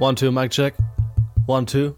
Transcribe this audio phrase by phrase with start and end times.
[0.00, 0.72] One, two, Mic check.
[1.46, 1.94] One, two.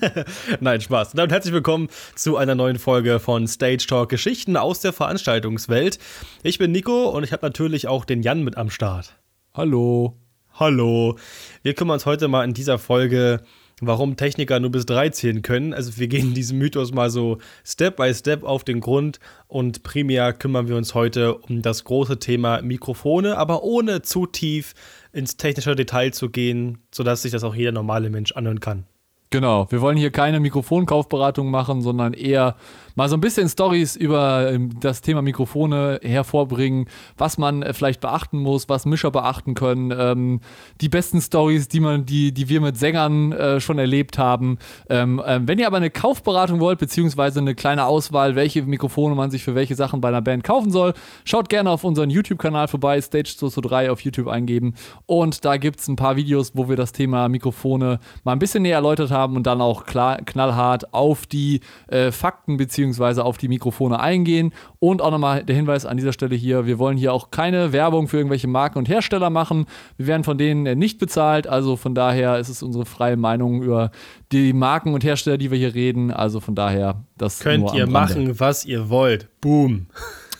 [0.60, 1.12] Nein, Spaß.
[1.12, 6.00] Damit herzlich willkommen zu einer neuen Folge von Stage Talk Geschichten aus der Veranstaltungswelt.
[6.42, 9.16] Ich bin Nico und ich habe natürlich auch den Jan mit am Start.
[9.54, 10.16] Hallo.
[10.54, 11.16] Hallo.
[11.62, 13.44] Wir kümmern uns heute mal in dieser Folge
[13.80, 15.72] warum Techniker nur bis drei zählen können.
[15.72, 20.32] Also wir gehen diesem Mythos mal so Step by Step auf den Grund und primär
[20.32, 24.74] kümmern wir uns heute um das große Thema Mikrofone, aber ohne zu tief
[25.12, 28.84] ins technische Detail zu gehen, sodass sich das auch jeder normale Mensch anhören kann.
[29.30, 32.56] Genau, wir wollen hier keine Mikrofonkaufberatung machen, sondern eher
[32.94, 36.86] mal so ein bisschen Stories über ähm, das Thema Mikrofone hervorbringen,
[37.18, 40.40] was man äh, vielleicht beachten muss, was Mischer beachten können, ähm,
[40.80, 44.56] die besten Stories, die man, die, die wir mit Sängern äh, schon erlebt haben.
[44.88, 49.30] Ähm, ähm, wenn ihr aber eine Kaufberatung wollt, beziehungsweise eine kleine Auswahl, welche Mikrofone man
[49.30, 50.94] sich für welche Sachen bei einer Band kaufen soll,
[51.26, 54.74] schaut gerne auf unseren YouTube-Kanal vorbei, Stage223 auf YouTube eingeben.
[55.04, 58.62] Und da gibt es ein paar Videos, wo wir das Thema Mikrofone mal ein bisschen
[58.62, 63.38] näher erläutert haben und dann auch klar, knallhart auf die äh, Fakten beziehungsweise beziehungsweise auf
[63.38, 64.52] die Mikrofone eingehen.
[64.78, 68.08] Und auch nochmal der Hinweis an dieser Stelle hier, wir wollen hier auch keine Werbung
[68.08, 69.66] für irgendwelche Marken und Hersteller machen.
[69.96, 73.90] Wir werden von denen nicht bezahlt, also von daher ist es unsere freie Meinung über
[74.32, 76.10] die Marken und Hersteller, die wir hier reden.
[76.10, 79.28] Also von daher, das könnt ihr machen, was ihr wollt.
[79.40, 79.86] Boom.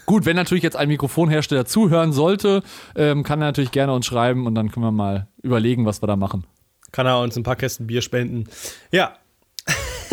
[0.07, 2.63] Gut, wenn natürlich jetzt ein Mikrofonhersteller zuhören sollte,
[2.97, 6.07] ähm, kann er natürlich gerne uns schreiben und dann können wir mal überlegen, was wir
[6.07, 6.45] da machen.
[6.93, 8.45] Kann er uns ein paar Kästen Bier spenden.
[8.91, 9.19] Ja,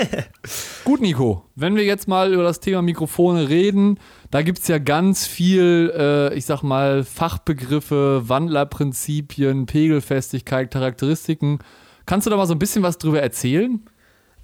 [0.84, 4.00] Gut, Nico, wenn wir jetzt mal über das Thema Mikrofone reden,
[4.32, 11.60] da gibt es ja ganz viel, äh, ich sag mal, Fachbegriffe, Wandlerprinzipien, Pegelfestigkeit, Charakteristiken.
[12.06, 13.82] Kannst du da mal so ein bisschen was drüber erzählen?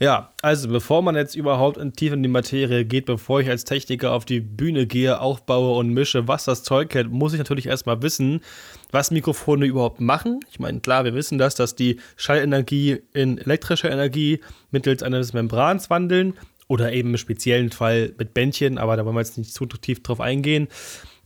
[0.02, 3.66] Ja, also bevor man jetzt überhaupt in tief in die Materie geht, bevor ich als
[3.66, 7.68] Techniker auf die Bühne gehe, aufbaue und mische, was das Zeug hält, muss ich natürlich
[7.68, 8.42] erstmal wissen,
[8.90, 10.40] was Mikrofone überhaupt machen.
[10.50, 14.40] Ich meine, klar, wir wissen das, dass die Schallenergie in elektrische Energie
[14.72, 16.34] mittels eines Membrans wandeln
[16.68, 20.02] oder eben im speziellen Fall mit Bändchen, aber da wollen wir jetzt nicht zu tief
[20.02, 20.68] drauf eingehen.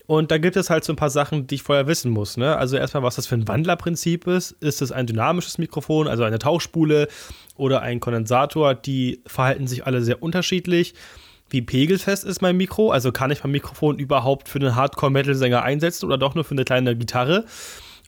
[0.08, 2.38] Und da gibt es halt so ein paar Sachen, die ich vorher wissen muss.
[2.38, 2.56] Ne?
[2.56, 4.52] Also erstmal, was das für ein Wandlerprinzip ist.
[4.52, 7.08] Ist es ein dynamisches Mikrofon, also eine Tauchspule
[7.56, 8.76] oder ein Kondensator?
[8.76, 10.94] Die verhalten sich alle sehr unterschiedlich.
[11.50, 12.92] Wie pegelfest ist mein Mikro?
[12.92, 16.66] Also kann ich mein Mikrofon überhaupt für einen Hardcore-Metal-Sänger einsetzen oder doch nur für eine
[16.66, 17.46] kleine Gitarre?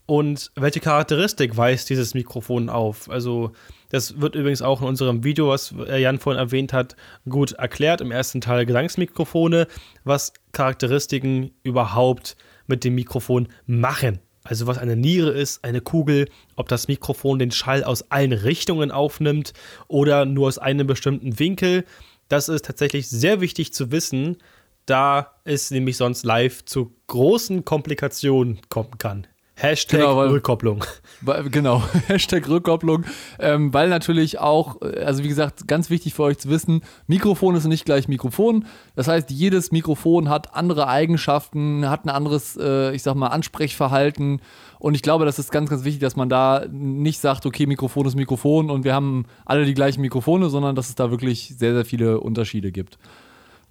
[0.06, 3.10] Und welche Charakteristik weist dieses Mikrofon auf?
[3.10, 3.52] Also
[3.90, 6.96] das wird übrigens auch in unserem Video, was Jan vorhin erwähnt hat,
[7.30, 8.02] gut erklärt.
[8.02, 9.68] Im ersten Teil Gesangsmikrofone,
[10.04, 12.36] was Charakteristiken überhaupt
[12.68, 14.20] mit dem Mikrofon machen.
[14.44, 18.92] Also was eine Niere ist, eine Kugel, ob das Mikrofon den Schall aus allen Richtungen
[18.92, 19.54] aufnimmt
[19.88, 21.84] oder nur aus einem bestimmten Winkel.
[22.30, 24.38] Das ist tatsächlich sehr wichtig zu wissen,
[24.86, 29.28] da es nämlich sonst live zu großen Komplikationen kommen kann.
[29.60, 30.86] Hashtag genau, weil, Rückkopplung.
[31.22, 33.06] Weil, genau, Hashtag Rückkopplung.
[33.40, 37.56] Ähm, weil natürlich auch, äh, also wie gesagt, ganz wichtig für euch zu wissen, Mikrofon
[37.56, 38.66] ist nicht gleich Mikrofon.
[38.96, 44.42] Das heißt, jedes Mikrofon hat andere Eigenschaften, hat ein anderes, äh, ich sag mal, Ansprechverhalten.
[44.78, 48.06] Und ich glaube, das ist ganz, ganz wichtig, dass man da nicht sagt, okay, Mikrofon
[48.06, 51.74] ist Mikrofon und wir haben alle die gleichen Mikrofone, sondern dass es da wirklich sehr,
[51.74, 53.00] sehr viele Unterschiede gibt.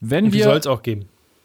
[0.01, 1.05] Wenn und die soll es auch geben.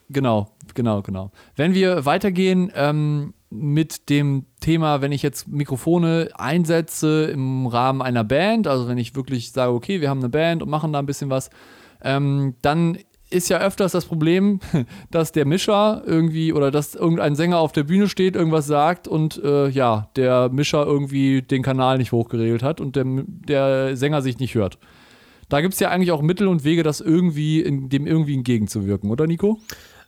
[0.09, 1.31] Genau, genau, genau.
[1.55, 8.23] Wenn wir weitergehen, ähm, mit dem Thema, wenn ich jetzt Mikrofone einsetze im Rahmen einer
[8.23, 11.05] Band, also wenn ich wirklich sage, okay, wir haben eine Band und machen da ein
[11.05, 11.49] bisschen was,
[12.01, 12.97] ähm, dann
[13.29, 14.59] ist ja öfters das Problem,
[15.11, 19.41] dass der Mischer irgendwie oder dass irgendein Sänger auf der Bühne steht, irgendwas sagt und
[19.43, 24.39] äh, ja, der Mischer irgendwie den Kanal nicht hochgeregelt hat und der, der Sänger sich
[24.39, 24.77] nicht hört.
[25.49, 29.11] Da gibt es ja eigentlich auch Mittel und Wege, das irgendwie in, dem irgendwie entgegenzuwirken,
[29.11, 29.59] oder Nico?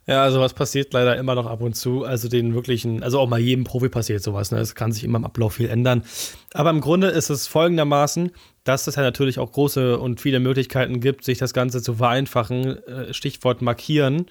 [0.06, 2.04] Ja, also was passiert leider immer noch ab und zu.
[2.04, 4.50] Also den wirklichen, also auch mal jedem Profi passiert sowas.
[4.50, 4.58] Ne?
[4.58, 6.04] Es kann sich immer im Ablauf viel ändern.
[6.52, 8.30] Aber im Grunde ist es folgendermaßen,
[8.64, 12.86] dass es ja natürlich auch große und viele Möglichkeiten gibt, sich das Ganze zu vereinfachen.
[12.86, 14.26] Äh, Stichwort markieren.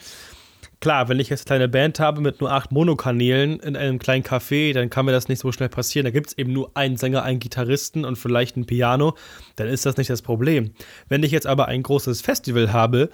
[0.80, 4.24] Klar, wenn ich jetzt eine kleine Band habe mit nur acht Monokanälen in einem kleinen
[4.24, 6.04] Café, dann kann mir das nicht so schnell passieren.
[6.04, 9.16] Da gibt es eben nur einen Sänger, einen Gitarristen und vielleicht ein Piano.
[9.56, 10.72] Dann ist das nicht das Problem.
[11.08, 13.10] Wenn ich jetzt aber ein großes Festival habe,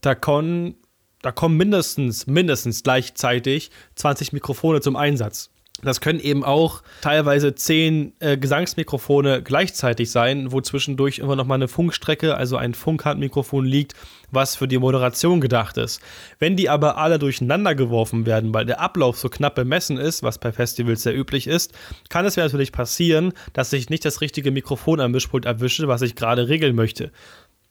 [0.00, 0.76] da können
[1.22, 5.50] da kommen mindestens, mindestens gleichzeitig 20 Mikrofone zum Einsatz.
[5.82, 11.54] Das können eben auch teilweise zehn äh, Gesangsmikrofone gleichzeitig sein, wo zwischendurch immer noch mal
[11.54, 13.94] eine Funkstrecke, also ein Funkhandmikrofon liegt,
[14.32, 16.00] was für die Moderation gedacht ist.
[16.40, 20.38] Wenn die aber alle durcheinander geworfen werden, weil der Ablauf so knapp bemessen ist, was
[20.38, 21.72] bei Festivals sehr üblich ist,
[22.08, 26.02] kann es mir natürlich passieren, dass ich nicht das richtige Mikrofon am Mischpult erwische, was
[26.02, 27.12] ich gerade regeln möchte.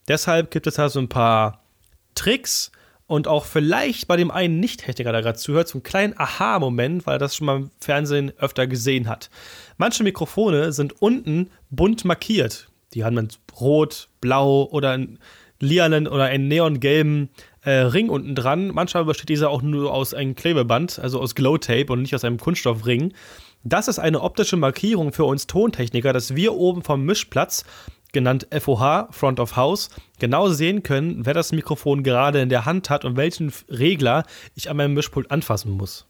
[0.07, 1.61] Deshalb gibt es da so ein paar
[2.15, 2.71] Tricks,
[3.07, 7.15] und auch vielleicht bei dem einen Nicht-Techniker, der gerade zuhört, so einen kleinen Aha-Moment, weil
[7.15, 9.29] er das schon mal im Fernsehen öfter gesehen hat.
[9.77, 12.67] Manche Mikrofone sind unten bunt markiert.
[12.93, 15.19] Die haben dann rot, blau oder einen
[15.59, 17.29] lilanen oder einen neongelben
[17.61, 18.67] äh, Ring unten dran.
[18.67, 22.37] Manchmal besteht dieser auch nur aus einem Klebeband, also aus Glow-Tape und nicht aus einem
[22.37, 23.13] Kunststoffring.
[23.63, 27.65] Das ist eine optische Markierung für uns Tontechniker, dass wir oben vom Mischplatz
[28.17, 32.89] genannt FOH, Front of House, genau sehen können, wer das Mikrofon gerade in der Hand
[32.89, 34.23] hat und welchen Regler
[34.55, 36.07] ich an meinem Mischpult anfassen muss.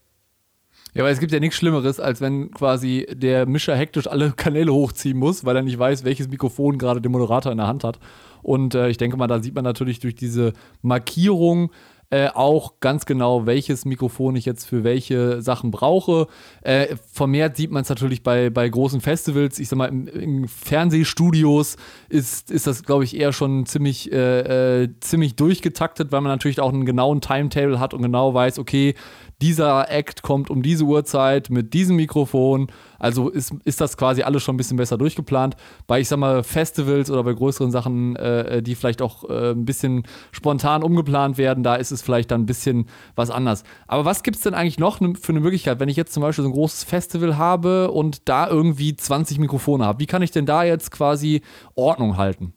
[0.94, 4.74] Ja, weil es gibt ja nichts Schlimmeres, als wenn quasi der Mischer hektisch alle Kanäle
[4.74, 8.00] hochziehen muss, weil er nicht weiß, welches Mikrofon gerade der Moderator in der Hand hat.
[8.42, 11.72] Und äh, ich denke mal, da sieht man natürlich durch diese Markierung
[12.10, 16.28] äh, auch ganz genau, welches Mikrofon ich jetzt für welche Sachen brauche.
[16.62, 19.60] Äh, vermehrt sieht man es natürlich bei, bei großen Festivals.
[19.60, 21.76] Ich sag mal, in, in Fernsehstudios
[22.08, 26.62] ist, ist das, glaube ich, eher schon ziemlich, äh, äh, ziemlich durchgetaktet, weil man natürlich
[26.62, 28.96] auch einen genauen Timetable hat und genau weiß, okay,
[29.42, 32.72] dieser Act kommt um diese Uhrzeit mit diesem Mikrofon.
[32.98, 35.56] Also ist, ist das quasi alles schon ein bisschen besser durchgeplant.
[35.86, 39.66] Bei, ich sag mal, Festivals oder bei größeren Sachen, äh, die vielleicht auch äh, ein
[39.66, 43.64] bisschen spontan umgeplant werden, da ist es vielleicht dann ein bisschen was anders.
[43.88, 46.44] Aber was gibt es denn eigentlich noch für eine Möglichkeit, wenn ich jetzt zum Beispiel
[46.44, 50.00] so ein großes Festival habe und da irgendwie 20 Mikrofone habe?
[50.00, 51.42] Wie kann ich denn da jetzt quasi
[51.76, 52.54] Ordnung halten?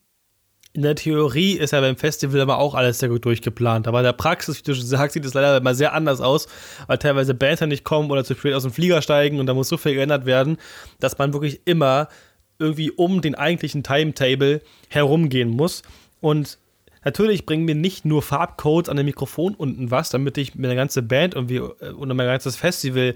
[0.73, 3.89] in der Theorie ist ja beim Festival aber auch alles sehr gut durchgeplant.
[3.89, 6.47] Aber in der Praxis, wie du schon sagst, sieht es leider immer sehr anders aus,
[6.87, 9.69] weil teilweise Bands nicht kommen oder zu spät aus dem Flieger steigen und da muss
[9.69, 10.59] so viel geändert werden,
[11.01, 12.09] dass man wirklich immer
[12.59, 15.83] irgendwie um den eigentlichen Timetable herumgehen muss.
[16.21, 16.59] Und
[17.05, 20.77] natürlich bringen mir nicht nur Farbcodes an dem Mikrofon unten was, damit ich mir eine
[20.77, 23.15] ganze Band irgendwie äh, und mein ganzes Festival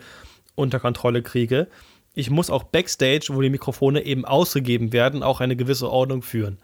[0.55, 1.69] unter Kontrolle kriege.
[2.15, 6.59] Ich muss auch Backstage, wo die Mikrofone eben ausgegeben werden, auch eine gewisse Ordnung führen.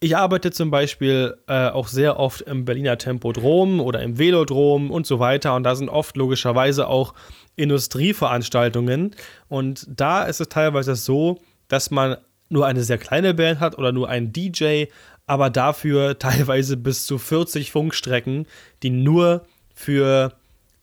[0.00, 5.06] Ich arbeite zum Beispiel äh, auch sehr oft im Berliner Tempodrom oder im Velodrom und
[5.06, 5.54] so weiter.
[5.54, 7.14] Und da sind oft logischerweise auch
[7.56, 9.16] Industrieveranstaltungen.
[9.48, 12.18] Und da ist es teilweise so, dass man
[12.50, 14.86] nur eine sehr kleine Band hat oder nur einen DJ,
[15.26, 18.46] aber dafür teilweise bis zu 40 Funkstrecken,
[18.82, 20.34] die nur für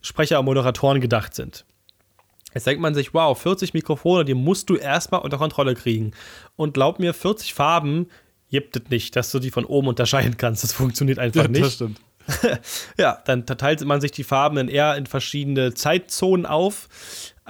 [0.01, 1.65] Sprecher und Moderatoren gedacht sind.
[2.53, 6.11] Jetzt denkt man sich, wow, 40 Mikrofone, die musst du erstmal unter Kontrolle kriegen.
[6.57, 8.07] Und glaub mir, 40 Farben
[8.49, 10.63] gibt es nicht, dass du die von oben unterscheiden kannst.
[10.63, 11.63] Das funktioniert einfach ja, nicht.
[11.63, 12.01] Das stimmt.
[12.97, 16.89] ja, dann teilt man sich die Farben dann eher in verschiedene Zeitzonen auf,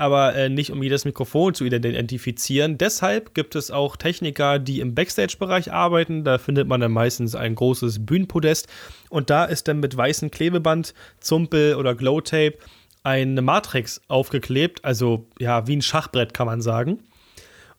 [0.01, 2.80] aber äh, nicht um jedes Mikrofon zu identifizieren.
[2.80, 6.24] Deshalb gibt es auch Techniker, die im Backstage-Bereich arbeiten.
[6.24, 8.68] Da findet man dann meistens ein großes Bühnenpodest
[9.09, 12.57] und da ist dann mit weißem Klebeband, Zumpel oder Glowtape
[13.03, 17.04] eine Matrix aufgeklebt, also ja, wie ein Schachbrett kann man sagen.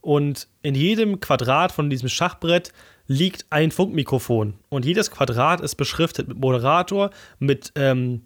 [0.01, 2.73] Und in jedem Quadrat von diesem Schachbrett
[3.09, 4.55] liegt ein Funkmikrofon.
[4.69, 7.11] Und jedes Quadrat ist beschriftet mit Moderator,
[7.41, 8.23] mit ähm,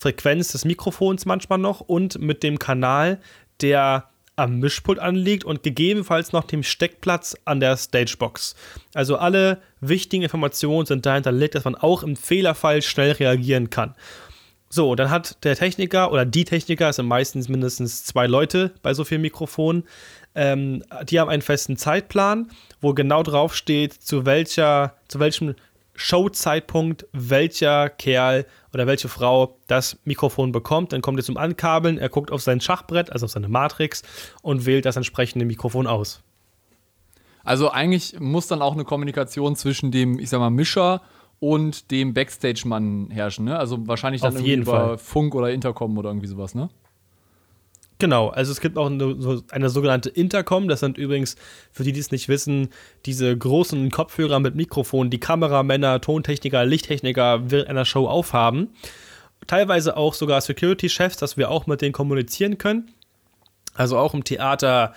[0.00, 3.20] Frequenz des Mikrofons manchmal noch und mit dem Kanal,
[3.60, 8.54] der am Mischpult anliegt und gegebenenfalls noch dem Steckplatz an der Stagebox.
[8.94, 13.94] Also alle wichtigen Informationen sind da hinterlegt, dass man auch im Fehlerfall schnell reagieren kann.
[14.70, 18.94] So, dann hat der Techniker oder die Techniker, es sind meistens mindestens zwei Leute bei
[18.94, 19.84] so vielen Mikrofonen,
[20.34, 22.50] ähm, die haben einen festen Zeitplan,
[22.80, 25.56] wo genau drauf steht, zu welcher, zu welchem
[26.00, 30.94] Showzeitpunkt welcher Kerl oder welche Frau das Mikrofon bekommt.
[30.94, 34.02] Dann kommt er zum Ankabeln, er guckt auf sein Schachbrett, also auf seine Matrix
[34.40, 36.22] und wählt das entsprechende Mikrofon aus.
[37.44, 41.02] Also eigentlich muss dann auch eine Kommunikation zwischen dem, ich sag mal, Mischer
[41.38, 43.58] und dem Backstage-Mann herrschen, ne?
[43.58, 44.98] Also wahrscheinlich dann Auf jeden über Fall.
[44.98, 46.70] Funk oder Intercom oder irgendwie sowas, ne?
[48.00, 50.68] Genau, also es gibt auch eine, eine, sogenannte Intercom.
[50.68, 51.36] Das sind übrigens,
[51.70, 52.70] für die, die es nicht wissen,
[53.04, 58.70] diese großen Kopfhörer mit Mikrofon, die Kameramänner, Tontechniker, Lichttechniker während einer Show aufhaben.
[59.46, 62.90] Teilweise auch sogar Security-Chefs, dass wir auch mit denen kommunizieren können.
[63.74, 64.94] Also auch im Theater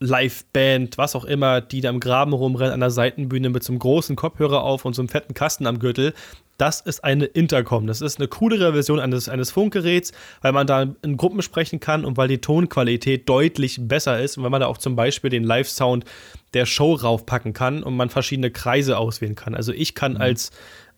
[0.00, 3.78] Liveband, was auch immer, die da im Graben rumrennen an der Seitenbühne mit so einem
[3.78, 6.14] großen Kopfhörer auf und so einem fetten Kasten am Gürtel.
[6.60, 7.86] Das ist eine Intercom.
[7.86, 10.12] Das ist eine coolere Version eines, eines Funkgeräts,
[10.42, 14.42] weil man da in Gruppen sprechen kann und weil die Tonqualität deutlich besser ist und
[14.42, 16.04] weil man da auch zum Beispiel den Live-Sound
[16.52, 19.54] der Show raufpacken kann und man verschiedene Kreise auswählen kann.
[19.54, 20.20] Also ich kann mhm.
[20.20, 20.50] als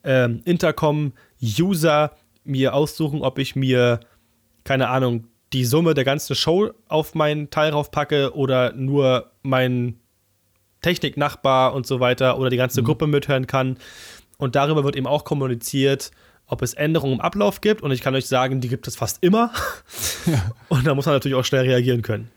[0.03, 2.11] ähm, Intercom-User
[2.43, 4.01] mir aussuchen, ob ich mir,
[4.65, 10.01] keine Ahnung, die Summe der ganzen Show auf meinen Teil raufpacke oder nur mein
[10.81, 12.87] Techniknachbar und so weiter oder die ganze mhm.
[12.87, 13.77] Gruppe mithören kann.
[14.39, 16.11] Und darüber wird eben auch kommuniziert,
[16.47, 17.83] ob es Änderungen im Ablauf gibt.
[17.83, 19.51] Und ich kann euch sagen, die gibt es fast immer.
[20.25, 20.53] Ja.
[20.69, 22.31] Und da muss man natürlich auch schnell reagieren können.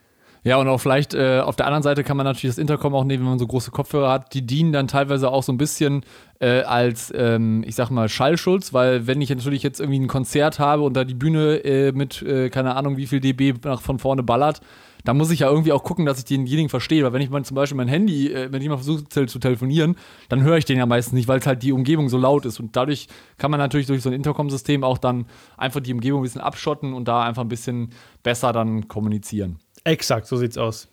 [0.45, 3.03] Ja, und auch vielleicht äh, auf der anderen Seite kann man natürlich das Intercom auch
[3.03, 4.33] nehmen, wenn man so große Kopfhörer hat.
[4.35, 6.03] Die dienen dann teilweise auch so ein bisschen
[6.39, 10.59] äh, als, ähm, ich sag mal, Schallschutz, weil wenn ich natürlich jetzt irgendwie ein Konzert
[10.59, 13.97] habe und da die Bühne äh, mit, äh, keine Ahnung, wie viel dB nach von
[13.97, 14.61] vorne ballert,
[15.05, 17.03] da muss ich ja irgendwie auch gucken, dass ich denjenigen verstehe.
[17.03, 19.95] Weil wenn ich mal zum Beispiel mein Handy, äh, wenn ich mal versuche zu telefonieren,
[20.29, 22.59] dann höre ich den ja meistens nicht, weil es halt die Umgebung so laut ist.
[22.59, 23.07] Und dadurch
[23.37, 26.93] kann man natürlich durch so ein Intercom-System auch dann einfach die Umgebung ein bisschen abschotten
[26.93, 27.91] und da einfach ein bisschen
[28.23, 29.59] besser dann kommunizieren.
[29.83, 30.89] Exakt, so sieht's aus.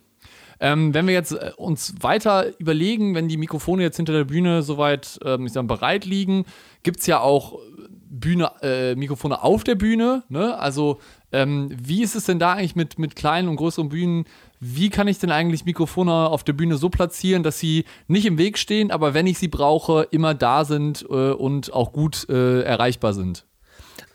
[0.59, 4.61] Ähm, wenn wir jetzt äh, uns weiter überlegen, wenn die Mikrofone jetzt hinter der Bühne
[4.61, 6.45] soweit ähm, ich sag, bereit liegen,
[6.83, 7.59] gibt es ja auch
[8.09, 10.23] Bühne, äh, Mikrofone auf der Bühne.
[10.29, 10.57] Ne?
[10.57, 10.99] Also,
[11.33, 14.25] ähm, wie ist es denn da eigentlich mit, mit kleinen und größeren Bühnen?
[14.59, 18.37] Wie kann ich denn eigentlich Mikrofone auf der Bühne so platzieren, dass sie nicht im
[18.37, 22.61] Weg stehen, aber wenn ich sie brauche, immer da sind äh, und auch gut äh,
[22.61, 23.45] erreichbar sind?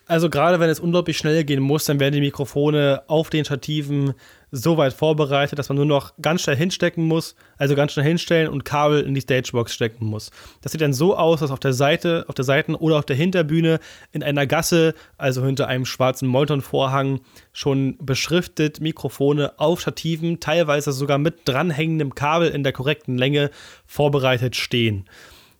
[0.06, 4.14] Also gerade wenn es unglaublich schnell gehen muss, dann werden die Mikrofone auf den Stativen
[4.50, 8.48] so weit vorbereitet, dass man nur noch ganz schnell hinstecken muss, also ganz schnell hinstellen
[8.48, 10.30] und Kabel in die Stagebox stecken muss.
[10.62, 13.16] Das sieht dann so aus, dass auf der Seite, auf der Seiten oder auf der
[13.16, 13.80] Hinterbühne
[14.12, 17.20] in einer Gasse, also hinter einem schwarzen Molton-Vorhang,
[17.52, 23.50] schon beschriftet Mikrofone auf Stativen, teilweise sogar mit dranhängendem Kabel in der korrekten Länge
[23.86, 25.04] vorbereitet stehen.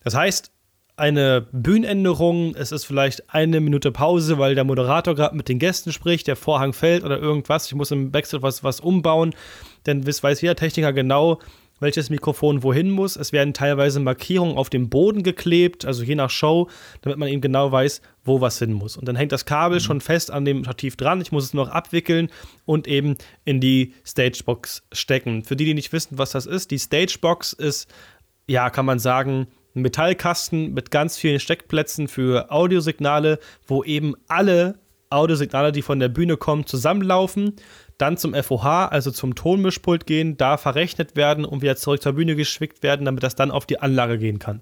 [0.03, 0.53] Das heißt,
[0.99, 5.93] eine Bühnenänderung, es ist vielleicht eine Minute Pause, weil der Moderator gerade mit den Gästen
[5.93, 9.35] spricht, der Vorhang fällt oder irgendwas, ich muss im Backstage was, was umbauen,
[9.87, 11.39] denn weiß jeder Techniker genau,
[11.81, 13.17] welches Mikrofon wohin muss.
[13.17, 16.69] Es werden teilweise Markierungen auf dem Boden geklebt, also je nach Show,
[17.03, 18.97] damit man eben genau weiß, wo was hin muss.
[18.97, 19.83] Und dann hängt das Kabel mhm.
[19.83, 21.21] schon fest an dem Stativ dran.
[21.21, 22.31] Ich muss es noch abwickeln
[22.65, 25.45] und eben in die Stagebox stecken.
[25.45, 27.89] Für die, die nicht wissen, was das ist, die Stagebox ist,
[28.47, 29.47] ja, kann man sagen,
[29.79, 34.79] ein Metallkasten mit ganz vielen Steckplätzen für Audiosignale, wo eben alle
[35.11, 37.55] Audiosignale, die von der Bühne kommen, zusammenlaufen,
[37.97, 42.37] dann zum FOH, also zum Tonmischpult gehen, da verrechnet werden und wieder zurück zur Bühne
[42.37, 44.61] geschickt werden, damit das dann auf die Anlage gehen kann.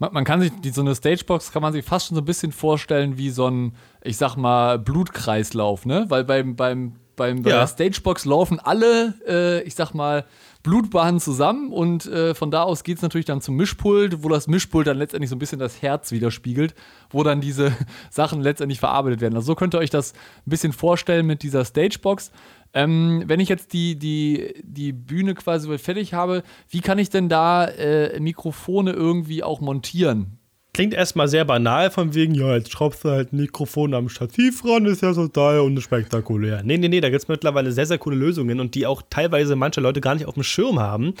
[0.00, 2.50] Man, kann sich, die, so eine Stagebox kann man sich fast schon so ein bisschen
[2.50, 6.06] vorstellen wie so ein, ich sag mal, Blutkreislauf, ne?
[6.08, 7.60] Weil beim, beim, beim, bei ja.
[7.60, 10.24] der Stagebox laufen alle, äh, ich sag mal,
[10.62, 14.46] Blutbahnen zusammen und äh, von da aus geht es natürlich dann zum Mischpult, wo das
[14.48, 16.74] Mischpult dann letztendlich so ein bisschen das Herz widerspiegelt,
[17.10, 17.72] wo dann diese
[18.10, 19.34] Sachen letztendlich verarbeitet werden.
[19.34, 22.32] Also so könnt ihr euch das ein bisschen vorstellen mit dieser Stagebox.
[22.72, 27.28] Ähm, wenn ich jetzt die, die, die Bühne quasi fertig habe, wie kann ich denn
[27.28, 30.38] da äh, Mikrofone irgendwie auch montieren?
[30.74, 34.64] Klingt erstmal sehr banal, von wegen, ja, jetzt schraubst du halt ein Mikrofon am Stativ
[34.64, 36.62] ran, ist ja so total und spektakulär.
[36.64, 39.54] Nee, nee, nee, da gibt es mittlerweile sehr, sehr coole Lösungen und die auch teilweise
[39.54, 41.14] manche Leute gar nicht auf dem Schirm haben.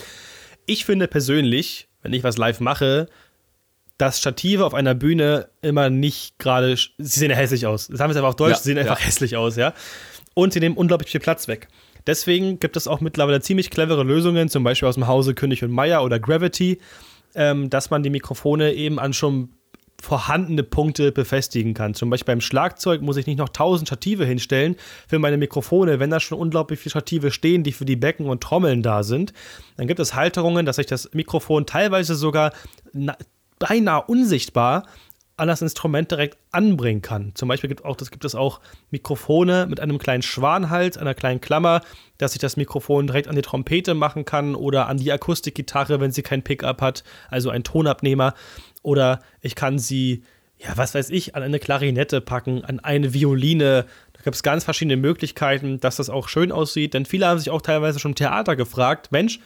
[0.66, 3.06] Ich finde persönlich, wenn ich was live mache,
[3.96, 7.86] dass Stative auf einer Bühne immer nicht gerade, sie sehen ja hässlich aus.
[7.86, 9.06] Das haben wir einfach auf Deutsch, ja, sie sehen einfach ja.
[9.06, 9.72] hässlich aus, ja.
[10.34, 11.68] Und sie nehmen unglaublich viel Platz weg.
[12.08, 15.70] Deswegen gibt es auch mittlerweile ziemlich clevere Lösungen, zum Beispiel aus dem Hause König und
[15.70, 16.80] Meier oder Gravity,
[17.34, 19.50] ähm, dass man die Mikrofone eben an schon
[20.00, 21.94] vorhandene Punkte befestigen kann.
[21.94, 24.76] Zum Beispiel beim Schlagzeug muss ich nicht noch tausend Stative hinstellen
[25.08, 28.42] für meine Mikrofone, wenn da schon unglaublich viele Stative stehen, die für die Becken und
[28.42, 29.32] Trommeln da sind.
[29.76, 32.52] Dann gibt es Halterungen, dass ich das Mikrofon teilweise sogar
[33.58, 34.84] beinahe unsichtbar
[35.36, 37.32] an das Instrument direkt anbringen kann.
[37.34, 38.60] Zum Beispiel gibt, auch, das gibt es auch
[38.90, 41.80] Mikrofone mit einem kleinen Schwanhals, einer kleinen Klammer,
[42.18, 46.12] dass ich das Mikrofon direkt an die Trompete machen kann oder an die Akustikgitarre, wenn
[46.12, 48.34] sie kein Pickup hat, also ein Tonabnehmer.
[48.82, 50.22] Oder ich kann sie,
[50.58, 53.86] ja, was weiß ich, an eine Klarinette packen, an eine Violine.
[54.12, 56.94] Da gibt es ganz verschiedene Möglichkeiten, dass das auch schön aussieht.
[56.94, 59.40] Denn viele haben sich auch teilweise schon im Theater gefragt, Mensch,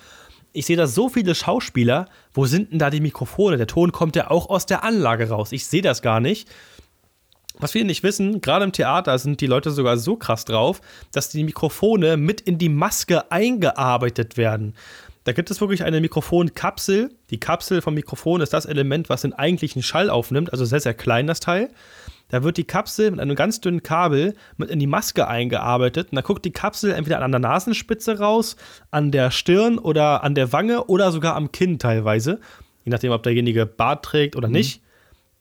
[0.59, 3.57] ich sehe da so viele Schauspieler, wo sind denn da die Mikrofone?
[3.57, 5.53] Der Ton kommt ja auch aus der Anlage raus.
[5.53, 6.49] Ich sehe das gar nicht.
[7.61, 10.81] Was viele nicht wissen, gerade im Theater sind die Leute sogar so krass drauf,
[11.12, 14.75] dass die Mikrofone mit in die Maske eingearbeitet werden.
[15.25, 17.11] Da gibt es wirklich eine Mikrofonkapsel.
[17.31, 20.95] Die Kapsel vom Mikrofon ist das Element, was den eigentlichen Schall aufnimmt, also sehr, sehr
[20.95, 21.71] klein das Teil.
[22.28, 26.11] Da wird die Kapsel mit einem ganz dünnen Kabel mit in die Maske eingearbeitet.
[26.11, 28.56] Und da guckt die Kapsel entweder an der Nasenspitze raus,
[28.90, 32.40] an der Stirn oder an der Wange oder sogar am Kinn teilweise.
[32.85, 34.54] Je nachdem, ob derjenige Bart trägt oder mhm.
[34.54, 34.82] nicht.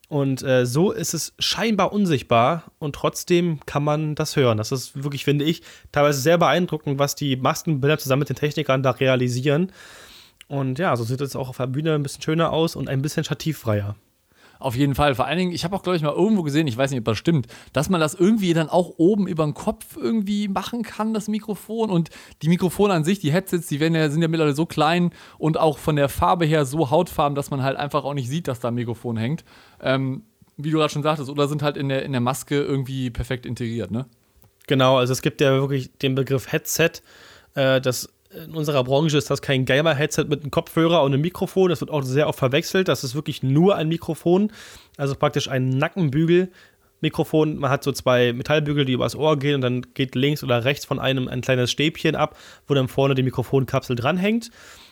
[0.09, 4.57] Und äh, so ist es scheinbar unsichtbar und trotzdem kann man das hören.
[4.57, 8.83] Das ist wirklich, finde ich, teilweise sehr beeindruckend, was die Maskenbilder zusammen mit den Technikern
[8.83, 9.73] da realisieren.
[10.47, 13.01] Und ja, so sieht es auch auf der Bühne ein bisschen schöner aus und ein
[13.01, 13.97] bisschen stativfreier.
[14.59, 15.15] Auf jeden Fall.
[15.15, 17.05] Vor allen Dingen, ich habe auch, glaube ich, mal irgendwo gesehen, ich weiß nicht, ob
[17.05, 21.13] das stimmt, dass man das irgendwie dann auch oben über den Kopf irgendwie machen kann,
[21.13, 21.89] das Mikrofon.
[21.89, 22.09] Und
[22.41, 25.57] die Mikrofone an sich, die Headsets, die werden ja, sind ja mittlerweile so klein und
[25.57, 28.59] auch von der Farbe her so hautfarben, dass man halt einfach auch nicht sieht, dass
[28.59, 29.43] da ein Mikrofon hängt.
[29.81, 30.23] Ähm,
[30.57, 33.45] wie du gerade schon sagtest, oder sind halt in der, in der Maske irgendwie perfekt
[33.45, 34.07] integriert, ne?
[34.67, 36.91] Genau, also es gibt ja wirklich den Begriff Headset.
[37.53, 41.69] Äh, das in unserer Branche ist das kein Gamer-Headset mit einem Kopfhörer und einem Mikrofon.
[41.69, 42.87] Das wird auch sehr oft verwechselt.
[42.87, 44.51] Das ist wirklich nur ein Mikrofon,
[44.97, 46.51] also praktisch ein Nackenbügel.
[46.99, 50.65] Mikrofon, man hat so zwei Metallbügel, die übers Ohr gehen und dann geht links oder
[50.65, 52.35] rechts von einem ein kleines Stäbchen ab,
[52.67, 54.49] wo dann vorne die Mikrofonkapsel dranhängt.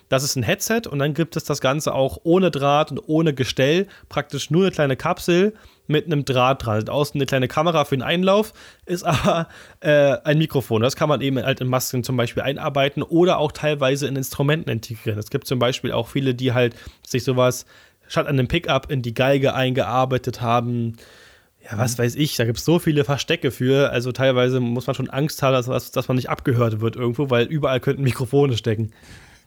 [0.10, 3.34] Das ist ein Headset und dann gibt es das Ganze auch ohne Draht und ohne
[3.34, 5.54] Gestell, praktisch nur eine kleine Kapsel
[5.88, 6.76] mit einem Draht dran.
[6.76, 8.54] Also außen eine kleine Kamera für den Einlauf,
[8.86, 9.48] ist aber
[9.80, 10.82] äh, ein Mikrofon.
[10.82, 14.70] Das kann man eben halt in Masken zum Beispiel einarbeiten oder auch teilweise in Instrumenten
[14.70, 15.20] integrieren.
[15.20, 17.66] Es gibt zum Beispiel auch viele, die halt sich sowas
[18.08, 20.98] statt an einem Pickup in die Geige eingearbeitet haben
[21.66, 23.92] ja, was weiß ich, da gibt es so viele Verstecke für.
[23.92, 27.46] Also teilweise muss man schon Angst haben, dass, dass man nicht abgehört wird irgendwo, weil
[27.46, 28.92] überall könnten Mikrofone stecken.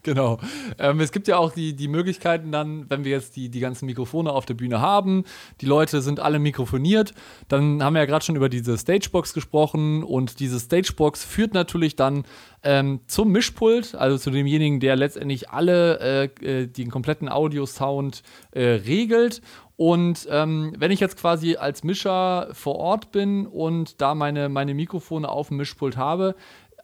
[0.08, 0.38] Genau.
[0.78, 3.84] Ähm, es gibt ja auch die, die Möglichkeiten dann, wenn wir jetzt die, die ganzen
[3.84, 5.24] Mikrofone auf der Bühne haben,
[5.60, 7.12] die Leute sind alle mikrofoniert,
[7.48, 11.94] dann haben wir ja gerade schon über diese Stagebox gesprochen und diese Stagebox führt natürlich
[11.94, 12.24] dann
[12.62, 16.00] ähm, zum Mischpult, also zu demjenigen, der letztendlich alle,
[16.40, 18.22] äh, äh den kompletten Audiosound
[18.52, 19.42] äh, regelt
[19.76, 24.74] und ähm, wenn ich jetzt quasi als Mischer vor Ort bin und da meine, meine
[24.74, 26.34] Mikrofone auf dem Mischpult habe,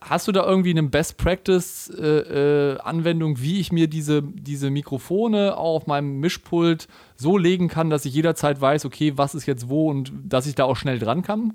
[0.09, 2.79] hast du da irgendwie eine Best Practice äh, äh,
[3.37, 8.61] wie ich mir diese, diese Mikrofone auf meinem Mischpult so legen kann, dass ich jederzeit
[8.61, 11.55] weiß, okay, was ist jetzt wo und dass ich da auch schnell dran kann?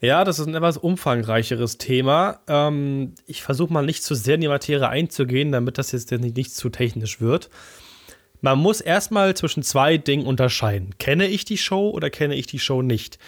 [0.00, 2.40] Ja, das ist ein etwas umfangreicheres Thema.
[2.46, 6.36] Ähm, ich versuche mal nicht zu sehr in die Materie einzugehen, damit das jetzt nicht,
[6.36, 7.50] nicht zu technisch wird.
[8.40, 10.94] Man muss erstmal zwischen zwei Dingen unterscheiden.
[10.98, 13.18] Kenne ich die Show oder kenne ich die Show nicht?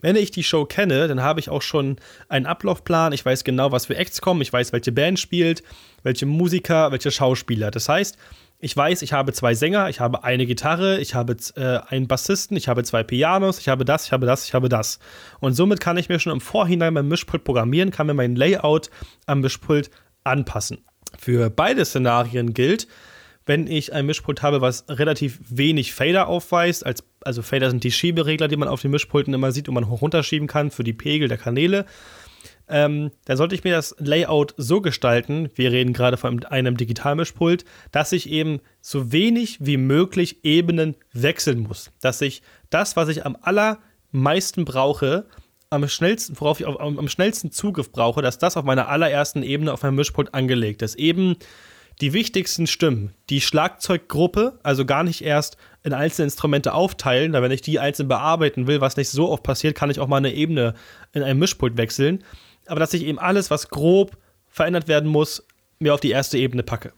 [0.00, 1.96] Wenn ich die Show kenne, dann habe ich auch schon
[2.28, 3.12] einen Ablaufplan.
[3.12, 4.40] Ich weiß genau, was für Acts kommen.
[4.42, 5.62] Ich weiß, welche Band spielt,
[6.02, 7.70] welche Musiker, welche Schauspieler.
[7.70, 8.16] Das heißt,
[8.62, 12.58] ich weiß, ich habe zwei Sänger, ich habe eine Gitarre, ich habe äh, einen Bassisten,
[12.58, 14.98] ich habe zwei Pianos, ich habe das, ich habe das, ich habe das.
[15.40, 18.90] Und somit kann ich mir schon im Vorhinein mein Mischpult programmieren, kann mir mein Layout
[19.24, 19.90] am Mischpult
[20.24, 20.84] anpassen.
[21.18, 22.86] Für beide Szenarien gilt,
[23.46, 27.92] wenn ich ein Mischpult habe, was relativ wenig Fader aufweist, als, also Fader sind die
[27.92, 30.92] Schieberegler, die man auf den Mischpulten immer sieht und man hoch runterschieben kann für die
[30.92, 31.86] Pegel der Kanäle,
[32.70, 37.64] ähm, dann sollte ich mir das Layout so gestalten, wir reden gerade von einem Digitalmischpult,
[37.90, 41.90] dass ich eben so wenig wie möglich Ebenen wechseln muss.
[42.00, 45.26] Dass ich das, was ich am allermeisten brauche,
[45.68, 49.72] am schnellsten, worauf ich am, am schnellsten Zugriff brauche, dass das auf meiner allerersten Ebene
[49.72, 50.94] auf meinem Mischpult angelegt ist.
[50.94, 51.36] Eben
[52.00, 57.50] die wichtigsten Stimmen, die Schlagzeuggruppe, also gar nicht erst in einzelne Instrumente aufteilen, da wenn
[57.50, 60.32] ich die einzeln bearbeiten will, was nicht so oft passiert, kann ich auch mal eine
[60.32, 60.74] Ebene
[61.12, 62.24] in einem Mischpult wechseln.
[62.66, 64.16] Aber dass ich eben alles, was grob
[64.48, 65.46] verändert werden muss,
[65.78, 66.92] mir auf die erste Ebene packe.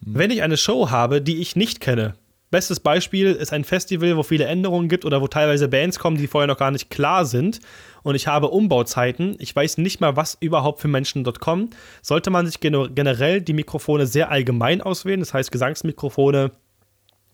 [0.00, 0.18] Mhm.
[0.18, 2.14] Wenn ich eine Show habe, die ich nicht kenne,
[2.50, 6.26] bestes Beispiel ist ein Festival, wo viele Änderungen gibt oder wo teilweise Bands kommen, die
[6.26, 7.60] vorher noch gar nicht klar sind
[8.06, 11.70] und ich habe Umbauzeiten, ich weiß nicht mal, was überhaupt für Menschen dort kommen,
[12.02, 16.52] sollte man sich generell die Mikrofone sehr allgemein auswählen, das heißt Gesangsmikrofone,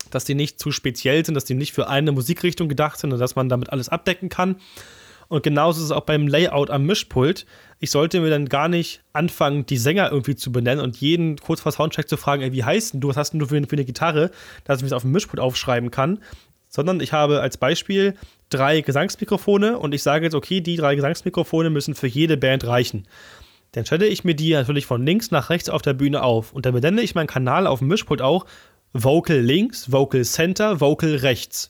[0.09, 3.19] dass die nicht zu speziell sind, dass die nicht für eine Musikrichtung gedacht sind und
[3.19, 4.55] dass man damit alles abdecken kann.
[5.27, 7.45] Und genauso ist es auch beim Layout am Mischpult.
[7.79, 11.61] Ich sollte mir dann gar nicht anfangen, die Sänger irgendwie zu benennen und jeden kurz
[11.61, 13.73] vor Soundcheck zu fragen, ey, wie heißt denn du, was hast denn du für, für
[13.73, 14.31] eine Gitarre,
[14.63, 16.17] dass ich mir das auf dem Mischpult aufschreiben kann.
[16.75, 18.15] Sondern ich habe als Beispiel
[18.49, 23.07] drei Gesangsmikrofone und ich sage jetzt, okay, die drei Gesangsmikrofone müssen für jede Band reichen.
[23.73, 26.65] Dann stelle ich mir die natürlich von links nach rechts auf der Bühne auf und
[26.65, 28.45] dann benenne ich meinen Kanal auf dem Mischpult auch
[28.93, 31.69] Vocal links, Vocal Center, Vocal rechts.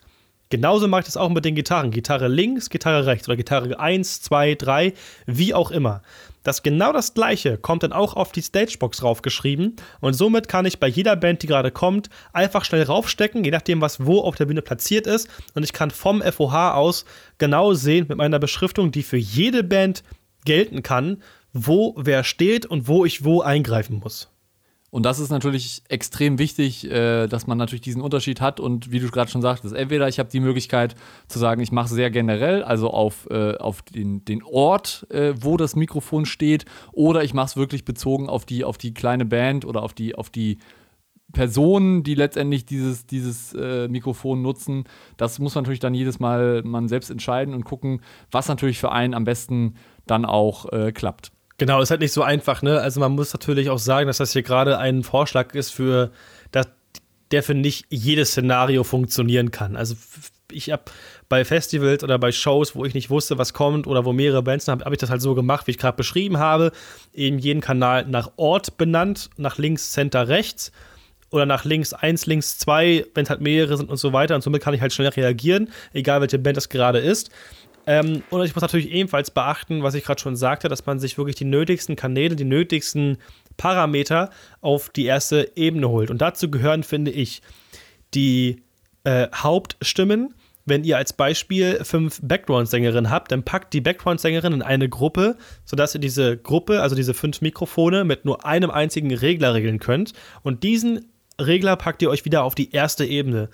[0.50, 1.92] Genauso mache ich das auch mit den Gitarren.
[1.92, 4.94] Gitarre links, Gitarre rechts oder Gitarre 1, 2, 3,
[5.26, 6.02] wie auch immer.
[6.44, 10.80] Das genau das gleiche kommt dann auch auf die Stagebox raufgeschrieben und somit kann ich
[10.80, 14.46] bei jeder Band, die gerade kommt, einfach schnell raufstecken, je nachdem, was wo auf der
[14.46, 17.06] Bühne platziert ist und ich kann vom FOH aus
[17.38, 20.04] genau sehen mit meiner Beschriftung, die für jede Band
[20.46, 24.33] gelten kann, wo wer steht und wo ich wo eingreifen muss.
[24.94, 28.60] Und das ist natürlich extrem wichtig, äh, dass man natürlich diesen Unterschied hat.
[28.60, 30.94] Und wie du gerade schon sagtest, entweder ich habe die Möglichkeit
[31.28, 35.58] zu sagen, ich mache sehr generell, also auf, äh, auf den, den Ort, äh, wo
[35.58, 39.66] das Mikrofon steht, oder ich mache es wirklich bezogen auf die, auf die kleine Band
[39.66, 40.60] oder auf die, auf die
[41.32, 44.84] Personen, die letztendlich dieses, dieses äh, Mikrofon nutzen.
[45.18, 48.92] Das muss man natürlich dann jedes Mal man selbst entscheiden und gucken, was natürlich für
[48.92, 49.74] einen am besten
[50.06, 51.32] dann auch äh, klappt.
[51.58, 52.80] Genau, ist halt nicht so einfach, ne?
[52.80, 56.12] Also man muss natürlich auch sagen, dass das hier gerade ein Vorschlag ist für
[56.52, 56.68] das,
[57.32, 59.76] der für nicht jedes Szenario funktionieren kann.
[59.76, 59.96] Also
[60.52, 60.84] ich habe
[61.30, 64.68] bei Festivals oder bei Shows, wo ich nicht wusste, was kommt oder wo mehrere Bands
[64.68, 66.72] haben, habe ich das halt so gemacht, wie ich gerade beschrieben habe.
[67.13, 70.72] Eben jeden Kanal nach Ort benannt, nach links, Center, rechts
[71.32, 74.36] oder nach links 1, links 2, wenn es halt mehrere sind und so weiter.
[74.36, 77.32] Und somit kann ich halt schnell reagieren, egal welche Band das gerade ist.
[77.86, 81.17] Ähm, und ich muss natürlich ebenfalls beachten, was ich gerade schon sagte, dass man sich
[81.17, 83.17] wirklich die nötigsten Kanäle, die nötigsten
[83.58, 84.30] Parameter
[84.62, 86.10] auf die erste Ebene holt.
[86.10, 87.41] Und dazu gehören, finde ich,
[88.13, 88.63] die
[89.04, 90.34] äh, Hauptstimmen.
[90.65, 95.93] Wenn ihr als Beispiel fünf Background-Sängerinnen habt, dann packt die Background-Sängerin in eine Gruppe, sodass
[95.93, 100.13] ihr diese Gruppe, also diese fünf Mikrofone, mit nur einem einzigen Regler regeln könnt.
[100.41, 103.50] Und diesen Regler packt ihr euch wieder auf die erste Ebene.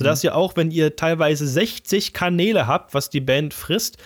[0.00, 0.28] Sodass mhm.
[0.28, 3.98] ihr auch, wenn ihr teilweise 60 Kanäle habt, was die Band frisst,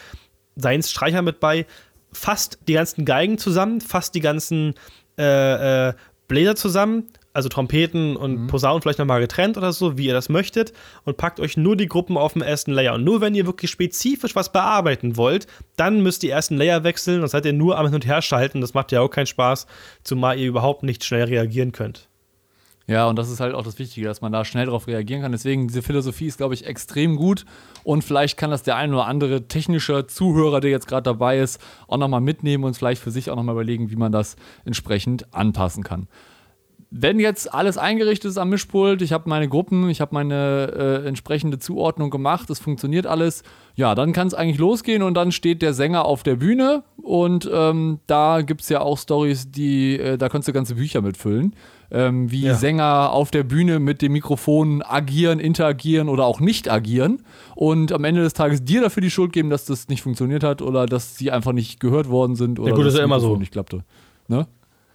[0.56, 1.66] seien es Streicher mit bei,
[2.12, 4.74] fast die ganzen Geigen zusammen, fast die ganzen
[5.16, 5.94] äh, äh,
[6.26, 8.46] Bläser zusammen, also Trompeten und mhm.
[8.48, 10.72] Posaunen vielleicht nochmal getrennt oder so, wie ihr das möchtet,
[11.04, 12.94] und packt euch nur die Gruppen auf dem ersten Layer.
[12.94, 17.22] Und nur wenn ihr wirklich spezifisch was bearbeiten wollt, dann müsst ihr ersten Layer wechseln
[17.22, 18.60] und seid ihr nur am Hin und Her schalten.
[18.60, 19.68] Das macht ja auch keinen Spaß,
[20.02, 22.08] zumal ihr überhaupt nicht schnell reagieren könnt.
[22.86, 25.32] Ja, und das ist halt auch das Wichtige, dass man da schnell darauf reagieren kann.
[25.32, 27.46] Deswegen, diese Philosophie ist, glaube ich, extrem gut.
[27.82, 31.60] Und vielleicht kann das der ein oder andere technische Zuhörer, der jetzt gerade dabei ist,
[31.88, 35.82] auch nochmal mitnehmen und vielleicht für sich auch nochmal überlegen, wie man das entsprechend anpassen
[35.82, 36.08] kann.
[36.96, 41.08] Wenn jetzt alles eingerichtet ist am Mischpult, ich habe meine Gruppen, ich habe meine äh,
[41.08, 43.42] entsprechende Zuordnung gemacht, es funktioniert alles,
[43.74, 47.50] ja, dann kann es eigentlich losgehen und dann steht der Sänger auf der Bühne und
[47.52, 51.54] ähm, da gibt es ja auch Stories, die, äh, da kannst du ganze Bücher mitfüllen
[51.90, 52.54] ähm, wie ja.
[52.54, 57.22] Sänger auf der Bühne mit dem Mikrofon agieren, interagieren oder auch nicht agieren
[57.54, 60.60] und am Ende des Tages dir dafür die Schuld geben, dass das nicht funktioniert hat
[60.60, 63.20] oder dass sie einfach nicht gehört worden sind oder ja, gut, dass das ja immer
[63.20, 63.36] so.
[63.36, 63.84] nicht klappte.
[64.26, 64.46] Ne?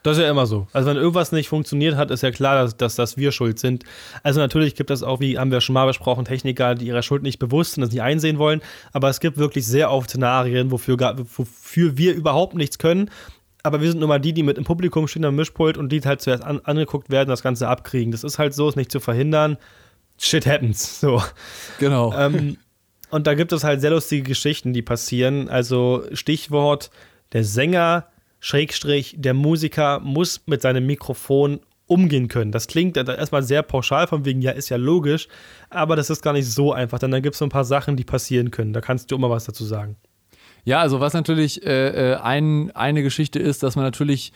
[0.03, 0.67] Das ist ja immer so.
[0.71, 3.83] Also wenn irgendwas nicht funktioniert hat, ist ja klar, dass, dass, dass wir schuld sind.
[4.23, 7.21] Also natürlich gibt es auch, wie haben wir schon mal besprochen, Techniker, die ihrer Schuld
[7.21, 8.61] nicht bewusst sind, das nicht einsehen wollen.
[8.93, 13.09] Aber es gibt wirklich sehr oft Szenarien, wofür, wofür wir überhaupt nichts können
[13.63, 16.01] aber wir sind nun mal die, die mit im Publikum stehen am Mischpult und die
[16.01, 18.11] halt zuerst an, angeguckt werden, das Ganze abkriegen.
[18.11, 19.57] Das ist halt so, ist nicht zu verhindern.
[20.17, 20.99] Shit happens.
[20.99, 21.21] So.
[21.79, 22.13] Genau.
[22.17, 22.57] Ähm,
[23.11, 25.49] und da gibt es halt sehr lustige Geschichten, die passieren.
[25.49, 26.91] Also Stichwort,
[27.33, 28.07] der Sänger,
[28.39, 32.51] Schrägstrich, der Musiker muss mit seinem Mikrofon umgehen können.
[32.51, 35.27] Das klingt erstmal sehr pauschal, von wegen, ja, ist ja logisch,
[35.69, 37.95] aber das ist gar nicht so einfach, denn dann gibt es so ein paar Sachen,
[37.95, 38.73] die passieren können.
[38.73, 39.97] Da kannst du immer was dazu sagen.
[40.65, 44.33] Ja, also was natürlich äh, äh, ein, eine Geschichte ist, dass man natürlich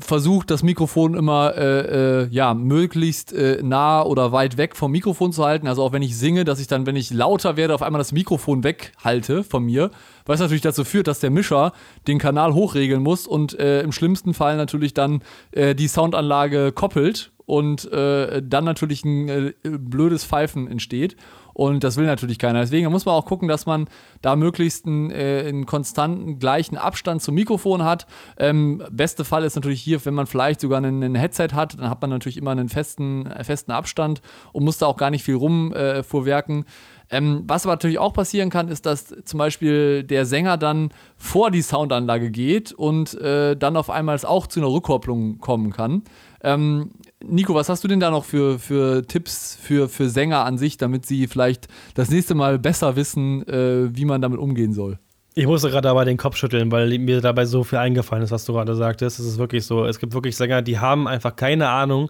[0.00, 5.32] versucht, das Mikrofon immer äh, äh, ja, möglichst äh, nah oder weit weg vom Mikrofon
[5.32, 5.66] zu halten.
[5.66, 8.12] Also auch wenn ich singe, dass ich dann, wenn ich lauter werde, auf einmal das
[8.12, 9.90] Mikrofon weghalte von mir.
[10.26, 11.72] Was natürlich dazu führt, dass der Mischer
[12.06, 17.33] den Kanal hochregeln muss und äh, im schlimmsten Fall natürlich dann äh, die Soundanlage koppelt
[17.46, 21.16] und äh, dann natürlich ein blödes Pfeifen entsteht.
[21.54, 22.60] Und das will natürlich keiner.
[22.60, 23.86] Deswegen muss man auch gucken, dass man
[24.22, 28.06] da möglichst einen, äh, einen konstanten gleichen Abstand zum Mikrofon hat.
[28.36, 32.00] Ähm, beste Fall ist natürlich hier, wenn man vielleicht sogar ein Headset hat, dann hat
[32.00, 34.20] man natürlich immer einen festen, äh, festen Abstand
[34.52, 36.62] und muss da auch gar nicht viel rumvorwerken.
[36.62, 36.64] Äh,
[37.10, 41.50] ähm, was aber natürlich auch passieren kann, ist, dass zum Beispiel der Sänger dann vor
[41.50, 46.02] die Soundanlage geht und äh, dann auf einmal es auch zu einer Rückkopplung kommen kann.
[46.42, 46.90] Ähm,
[47.22, 50.76] Nico, was hast du denn da noch für, für Tipps für, für Sänger an sich,
[50.76, 54.98] damit sie vielleicht das nächste Mal besser wissen, äh, wie man damit umgehen soll?
[55.36, 58.44] Ich musste gerade dabei den Kopf schütteln, weil mir dabei so viel eingefallen ist, was
[58.44, 59.18] du gerade sagtest.
[59.18, 59.84] Es ist wirklich so.
[59.84, 62.08] Es gibt wirklich Sänger, die haben einfach keine Ahnung,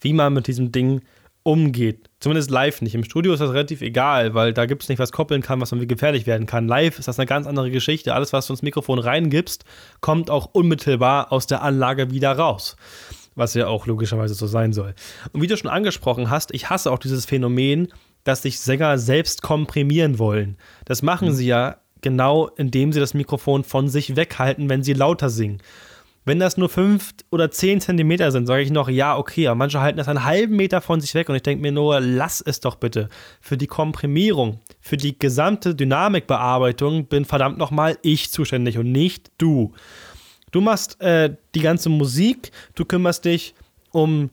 [0.00, 1.00] wie man mit diesem Ding
[1.44, 2.10] umgeht.
[2.18, 2.94] Zumindest live nicht.
[2.94, 5.70] Im Studio ist das relativ egal, weil da gibt es nicht, was koppeln kann, was
[5.70, 6.66] irgendwie gefährlich werden kann.
[6.66, 8.14] Live ist das eine ganz andere Geschichte.
[8.14, 9.64] Alles, was du ins Mikrofon reingibst,
[10.00, 12.76] kommt auch unmittelbar aus der Anlage wieder raus
[13.36, 14.94] was ja auch logischerweise so sein soll.
[15.32, 17.88] Und wie du schon angesprochen hast, ich hasse auch dieses Phänomen,
[18.22, 20.56] dass sich Sänger selbst komprimieren wollen.
[20.84, 21.32] Das machen mhm.
[21.32, 25.58] sie ja genau, indem sie das Mikrofon von sich weghalten, wenn sie lauter singen.
[26.24, 29.80] Wenn das nur fünf oder zehn Zentimeter sind, sage ich noch, ja, okay, aber manche
[29.80, 32.60] halten das einen halben Meter von sich weg und ich denke mir nur, lass es
[32.60, 33.10] doch bitte.
[33.40, 39.74] Für die Komprimierung, für die gesamte Dynamikbearbeitung bin verdammt nochmal ich zuständig und nicht du.
[40.50, 43.54] Du machst äh, die ganze Musik, du kümmerst dich
[43.90, 44.30] um,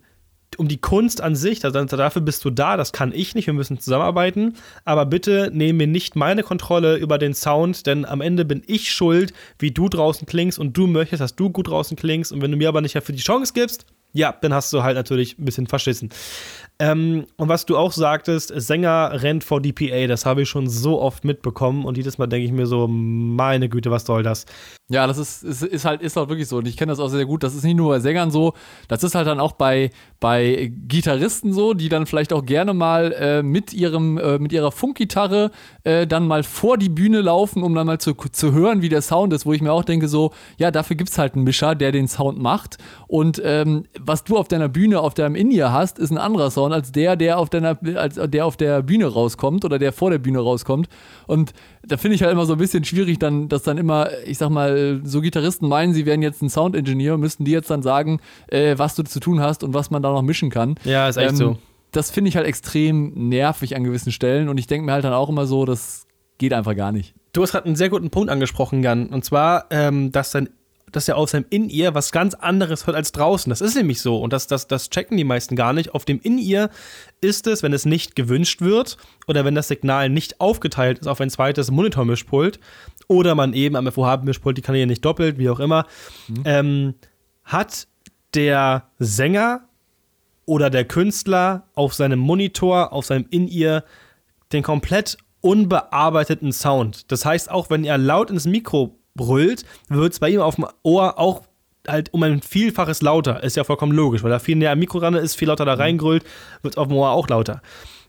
[0.58, 3.54] um die Kunst an sich, also dafür bist du da, das kann ich nicht, wir
[3.54, 8.46] müssen zusammenarbeiten, aber bitte nehme mir nicht meine Kontrolle über den Sound, denn am Ende
[8.46, 12.32] bin ich schuld, wie du draußen klingst und du möchtest, dass du gut draußen klingst
[12.32, 14.96] und wenn du mir aber nicht dafür die Chance gibst, ja, dann hast du halt
[14.96, 16.10] natürlich ein bisschen verschissen.
[16.80, 21.00] Ähm, und was du auch sagtest, Sänger rennt vor DPA, das habe ich schon so
[21.00, 24.46] oft mitbekommen und jedes Mal denke ich mir so, meine Güte, was soll das?
[24.92, 27.08] Ja, das ist, ist, ist halt ist auch wirklich so und ich kenne das auch
[27.08, 27.44] sehr gut.
[27.44, 28.54] Das ist nicht nur bei Sängern so,
[28.90, 33.14] das ist halt dann auch bei, bei Gitarristen so, die dann vielleicht auch gerne mal
[33.14, 35.52] äh, mit, ihrem, äh, mit ihrer Funkgitarre
[35.86, 39.02] äh, dann mal vor die Bühne laufen, um dann mal zu, zu hören, wie der
[39.02, 41.74] Sound ist, wo ich mir auch denke, so, ja, dafür gibt es halt einen Mischer,
[41.74, 42.78] der den Sound macht.
[43.08, 46.74] Und ähm, was du auf deiner Bühne, auf deinem In-Ear hast, ist ein anderer Sound
[46.74, 50.20] als der, der auf, deiner, als der auf der Bühne rauskommt oder der vor der
[50.20, 50.90] Bühne rauskommt.
[51.28, 54.38] Und da finde ich halt immer so ein bisschen schwierig, dann, dass dann immer, ich
[54.38, 58.20] sag mal, so Gitarristen meinen, sie wären jetzt ein Sound-Engineer, müssten die jetzt dann sagen,
[58.48, 60.76] äh, was du zu tun hast und was man da noch mischen kann.
[60.84, 61.58] Ja, ist echt Ähm, so.
[61.92, 65.14] Das finde ich halt extrem nervig an gewissen Stellen und ich denke mir halt dann
[65.14, 66.06] auch immer so, das
[66.38, 67.14] geht einfach gar nicht.
[67.34, 69.08] Du hast gerade einen sehr guten Punkt angesprochen, Jan.
[69.08, 70.50] Und zwar, ähm, dass, sein,
[70.92, 73.50] dass er auf seinem In-Ear was ganz anderes hört als draußen.
[73.50, 74.18] Das ist nämlich so.
[74.20, 75.94] Und das, das, das checken die meisten gar nicht.
[75.94, 76.70] Auf dem In-Ear
[77.22, 81.22] ist es, wenn es nicht gewünscht wird oder wenn das Signal nicht aufgeteilt ist auf
[81.22, 82.60] ein zweites Monitormischpult
[83.08, 85.86] oder man eben am FOH-Mischpult die Kanäle nicht doppelt, wie auch immer,
[86.46, 86.96] ähm,
[87.44, 87.88] hat
[88.34, 89.68] der Sänger
[90.46, 93.84] oder der Künstler auf seinem Monitor, auf seinem In-Ear
[94.52, 97.12] den komplett unbearbeiteten Sound.
[97.12, 100.68] Das heißt, auch wenn er laut ins Mikro brüllt, wird es bei ihm auf dem
[100.84, 101.44] Ohr auch
[101.88, 103.44] halt um ein Vielfaches lauter.
[103.44, 105.74] Ist ja vollkommen logisch, weil er viel näher am Mikro ran ist, viel lauter da
[105.74, 106.24] reingrüllt,
[106.62, 107.62] wird auf dem Ohr auch lauter.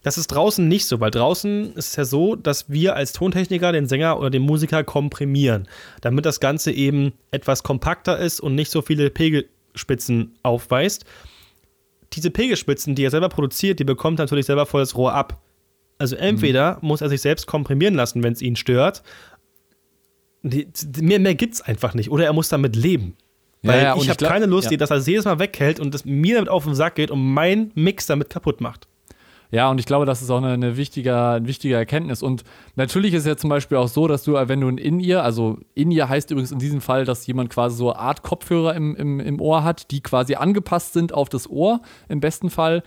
[0.03, 3.71] Das ist draußen nicht so, weil draußen ist es ja so, dass wir als Tontechniker
[3.71, 5.67] den Sänger oder den Musiker komprimieren,
[6.01, 11.05] damit das Ganze eben etwas kompakter ist und nicht so viele Pegelspitzen aufweist.
[12.11, 15.41] Diese Pegelspitzen, die er selber produziert, die bekommt natürlich selber volles Rohr ab.
[15.99, 19.03] Also entweder muss er sich selbst komprimieren lassen, wenn es ihn stört.
[20.43, 20.67] Die,
[21.01, 22.11] mehr mehr gibt es einfach nicht.
[22.11, 23.15] Oder er muss damit leben.
[23.61, 24.77] Weil Ja, ja, ich habe keine Lust, ja.
[24.77, 27.33] dass er es jedes Mal weghält und das mir damit auf den Sack geht und
[27.33, 28.87] mein Mix damit kaputt macht.
[29.51, 32.23] Ja, und ich glaube, das ist auch eine, eine wichtige, eine wichtige Erkenntnis.
[32.23, 32.43] Und
[32.75, 35.59] natürlich ist es ja zum Beispiel auch so, dass du, wenn du ein In-Ear, also
[35.75, 39.19] In-Ear heißt übrigens in diesem Fall, dass jemand quasi so eine Art Kopfhörer im, im,
[39.19, 42.81] im Ohr hat, die quasi angepasst sind auf das Ohr im besten Fall.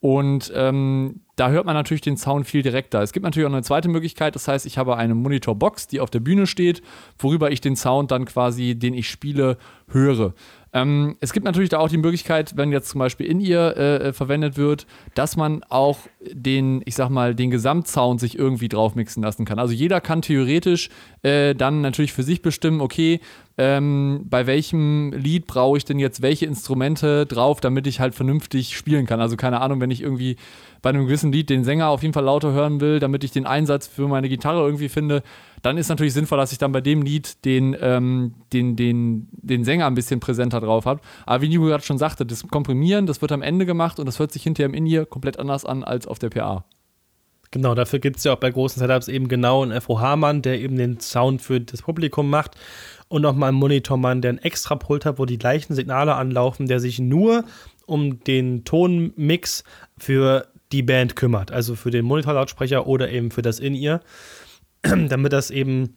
[0.00, 3.00] Und ähm, da hört man natürlich den Sound viel direkter.
[3.00, 6.10] Es gibt natürlich auch eine zweite Möglichkeit, das heißt, ich habe eine Monitorbox, die auf
[6.10, 6.82] der Bühne steht,
[7.18, 9.56] worüber ich den Sound dann quasi, den ich spiele,
[9.88, 10.34] höre.
[10.72, 14.12] Ähm, es gibt natürlich da auch die Möglichkeit, wenn jetzt zum Beispiel in ihr äh,
[14.12, 19.22] verwendet wird, dass man auch den, ich sag mal, den Gesamtsound sich irgendwie drauf mixen
[19.22, 19.58] lassen kann.
[19.58, 20.90] Also jeder kann theoretisch
[21.22, 23.20] äh, dann natürlich für sich bestimmen, okay,
[23.60, 28.76] ähm, bei welchem Lied brauche ich denn jetzt welche Instrumente drauf, damit ich halt vernünftig
[28.76, 29.20] spielen kann.
[29.20, 30.36] Also keine Ahnung, wenn ich irgendwie
[30.80, 33.46] bei einem gewissen Lied den Sänger auf jeden Fall lauter hören will, damit ich den
[33.46, 35.24] Einsatz für meine Gitarre irgendwie finde,
[35.60, 39.64] dann ist natürlich sinnvoll, dass ich dann bei dem Lied den, ähm, den, den, den
[39.64, 41.00] Sänger ein bisschen präsenter drauf habe.
[41.26, 44.20] Aber wie Nico gerade schon sagte, das Komprimieren, das wird am Ende gemacht und das
[44.20, 46.64] hört sich hinterher im In-Ear komplett anders an als auf der PA.
[47.50, 50.76] Genau, dafür gibt es ja auch bei großen Setups eben genau einen FOH-Mann, der eben
[50.76, 52.54] den Sound für das Publikum macht
[53.08, 56.80] und nochmal einen Monitormann, der einen extra Pult hat, wo die gleichen Signale anlaufen, der
[56.80, 57.44] sich nur
[57.86, 59.64] um den Tonmix
[59.98, 64.00] für die Band kümmert, also für den Monitorlautsprecher oder eben für das In-Ear,
[64.82, 65.96] damit das eben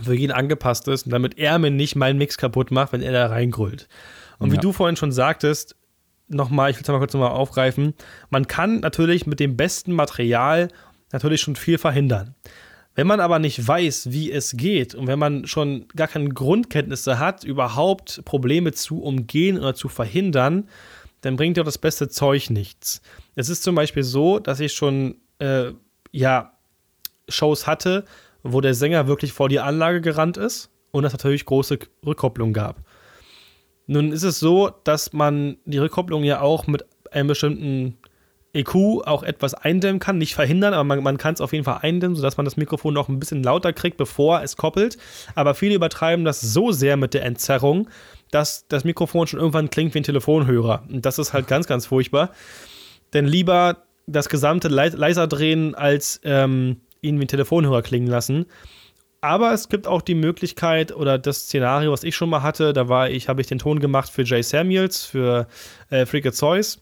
[0.00, 3.12] für jeden angepasst ist und damit er mir nicht meinen Mix kaputt macht, wenn er
[3.12, 3.88] da reingrüllt.
[4.38, 4.60] Und wie Ja.
[4.60, 5.76] du vorhin schon sagtest,
[6.28, 7.94] nochmal, ich will es mal kurz nochmal aufgreifen,
[8.30, 10.68] man kann natürlich mit dem besten Material
[11.12, 12.34] natürlich schon viel verhindern.
[13.00, 17.18] Wenn man aber nicht weiß, wie es geht und wenn man schon gar keine Grundkenntnisse
[17.18, 20.68] hat, überhaupt Probleme zu umgehen oder zu verhindern,
[21.22, 23.00] dann bringt ja auch das beste Zeug nichts.
[23.36, 25.72] Es ist zum Beispiel so, dass ich schon äh,
[26.12, 26.52] ja,
[27.26, 28.04] Shows hatte,
[28.42, 32.84] wo der Sänger wirklich vor die Anlage gerannt ist und es natürlich große Rückkopplung gab.
[33.86, 37.96] Nun ist es so, dass man die Rückkopplung ja auch mit einem bestimmten
[38.52, 41.78] EQ auch etwas eindämmen kann, nicht verhindern, aber man, man kann es auf jeden Fall
[41.82, 44.98] eindämmen, sodass man das Mikrofon noch ein bisschen lauter kriegt, bevor es koppelt.
[45.34, 47.88] Aber viele übertreiben das so sehr mit der Entzerrung,
[48.30, 50.82] dass das Mikrofon schon irgendwann klingt wie ein Telefonhörer.
[50.88, 52.30] Und das ist halt ganz, ganz furchtbar.
[53.12, 58.46] Denn lieber das gesamte lei- leiser drehen, als ähm, ihn wie ein Telefonhörer klingen lassen.
[59.20, 62.88] Aber es gibt auch die Möglichkeit oder das Szenario, was ich schon mal hatte, da
[62.88, 65.46] war ich, habe ich den Ton gemacht für Jay Samuels, für
[65.90, 66.80] äh, Freak Zeus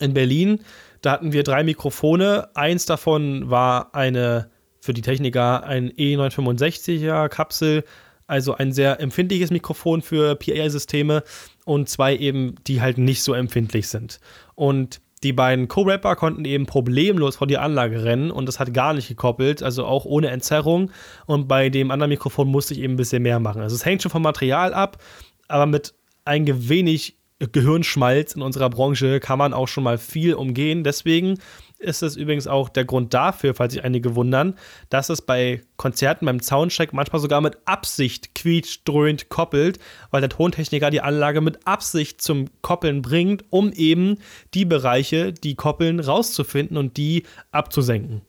[0.00, 0.60] in Berlin.
[1.02, 2.48] Da hatten wir drei Mikrofone.
[2.54, 7.84] Eins davon war eine für die Techniker ein E965er Kapsel,
[8.26, 11.22] also ein sehr empfindliches Mikrofon für PA-Systeme
[11.64, 14.20] und zwei eben, die halt nicht so empfindlich sind.
[14.54, 18.94] Und die beiden Co-Rapper konnten eben problemlos vor die Anlage rennen und das hat gar
[18.94, 20.90] nicht gekoppelt, also auch ohne Entzerrung.
[21.26, 23.62] Und bei dem anderen Mikrofon musste ich eben ein bisschen mehr machen.
[23.62, 25.02] Also es hängt schon vom Material ab,
[25.48, 30.84] aber mit ein wenig Gehirnschmalz in unserer Branche kann man auch schon mal viel umgehen.
[30.84, 31.38] Deswegen
[31.78, 34.54] ist es übrigens auch der Grund dafür, falls sich einige wundern,
[34.88, 39.78] dass es bei Konzerten beim Soundcheck manchmal sogar mit Absicht quietscht, dröhnt, koppelt,
[40.10, 44.16] weil der Tontechniker die Anlage mit Absicht zum Koppeln bringt, um eben
[44.54, 48.22] die Bereiche, die koppeln, rauszufinden und die abzusenken.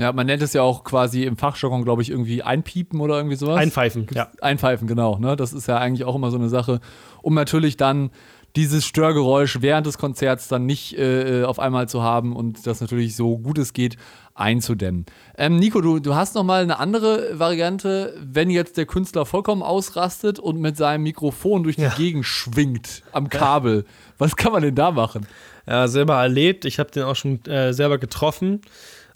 [0.00, 3.36] Ja, man nennt es ja auch quasi im Fachjargon, glaube ich, irgendwie einpiepen oder irgendwie
[3.36, 3.58] sowas.
[3.58, 4.30] Einpfeifen, ja.
[4.40, 5.18] Einpfeifen, genau.
[5.18, 5.36] Ne?
[5.36, 6.80] Das ist ja eigentlich auch immer so eine Sache,
[7.20, 8.10] um natürlich dann
[8.56, 13.16] dieses Störgeräusch während des Konzerts dann nicht äh, auf einmal zu haben und das natürlich
[13.16, 13.96] so gut es geht
[14.34, 15.06] einzudämmen.
[15.36, 19.62] Ähm, Nico, du, du hast noch mal eine andere Variante, wenn jetzt der Künstler vollkommen
[19.62, 21.94] ausrastet und mit seinem Mikrofon durch die ja.
[21.94, 23.84] Gegend schwingt am Kabel.
[24.18, 25.26] Was kann man denn da machen?
[25.66, 26.64] Ja, selber erlebt.
[26.64, 28.62] Ich habe den auch schon äh, selber getroffen.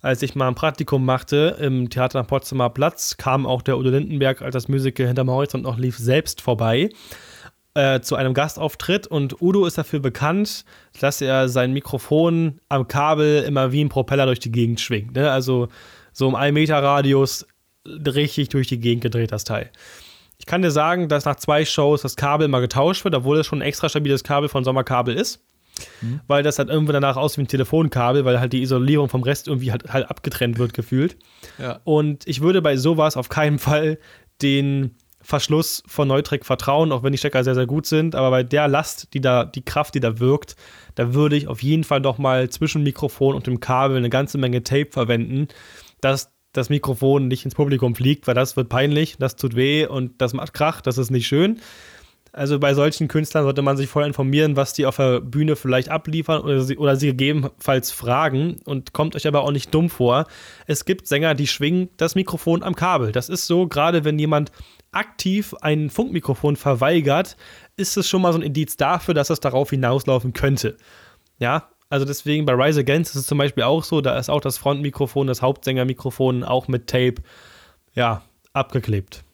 [0.02, 3.88] Als ich mal ein Praktikum machte im Theater am Potsdamer Platz, kam auch der Udo
[3.88, 6.90] Lindenberg, als das Musical hinterm Horizont noch lief, selbst vorbei.
[7.76, 10.64] Äh, zu einem Gastauftritt und Udo ist dafür bekannt,
[11.00, 15.16] dass er sein Mikrofon am Kabel immer wie ein Propeller durch die Gegend schwingt.
[15.16, 15.28] Ne?
[15.28, 15.68] Also
[16.12, 17.46] so um einen Meter Radius
[17.84, 19.70] richtig durch die Gegend gedreht, das Teil.
[20.38, 23.46] Ich kann dir sagen, dass nach zwei Shows das Kabel immer getauscht wird, obwohl es
[23.46, 25.42] schon ein extra stabiles Kabel von Sommerkabel ist.
[26.00, 26.20] Mhm.
[26.28, 29.48] Weil das halt irgendwie danach aussieht wie ein Telefonkabel, weil halt die Isolierung vom Rest
[29.48, 31.16] irgendwie halt, halt abgetrennt wird, gefühlt.
[31.58, 31.80] Ja.
[31.82, 33.98] Und ich würde bei sowas auf keinen Fall
[34.42, 38.14] den Verschluss von Neutrek vertrauen, auch wenn die Stecker sehr, sehr gut sind.
[38.14, 40.54] Aber bei der Last, die da, die Kraft, die da wirkt,
[40.94, 44.38] da würde ich auf jeden Fall doch mal zwischen Mikrofon und dem Kabel eine ganze
[44.38, 45.48] Menge Tape verwenden,
[46.00, 50.20] dass das Mikrofon nicht ins Publikum fliegt, weil das wird peinlich, das tut weh und
[50.20, 51.58] das macht Krach, das ist nicht schön.
[52.34, 55.88] Also bei solchen Künstlern sollte man sich vorher informieren, was die auf der Bühne vielleicht
[55.88, 60.26] abliefern oder sie, oder sie gegebenenfalls fragen und kommt euch aber auch nicht dumm vor.
[60.66, 63.12] Es gibt Sänger, die schwingen das Mikrofon am Kabel.
[63.12, 64.50] Das ist so, gerade wenn jemand
[64.94, 67.36] aktiv ein Funkmikrofon verweigert,
[67.76, 70.76] ist es schon mal so ein Indiz dafür, dass es darauf hinauslaufen könnte.
[71.38, 74.40] Ja, also deswegen bei Rise Against ist es zum Beispiel auch so, da ist auch
[74.40, 77.16] das Frontmikrofon, das Hauptsängermikrofon auch mit Tape,
[77.94, 79.24] ja, abgeklebt.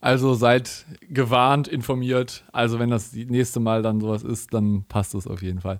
[0.00, 2.44] Also seid gewarnt, informiert.
[2.52, 5.78] Also wenn das nächste Mal dann sowas ist, dann passt es auf jeden Fall.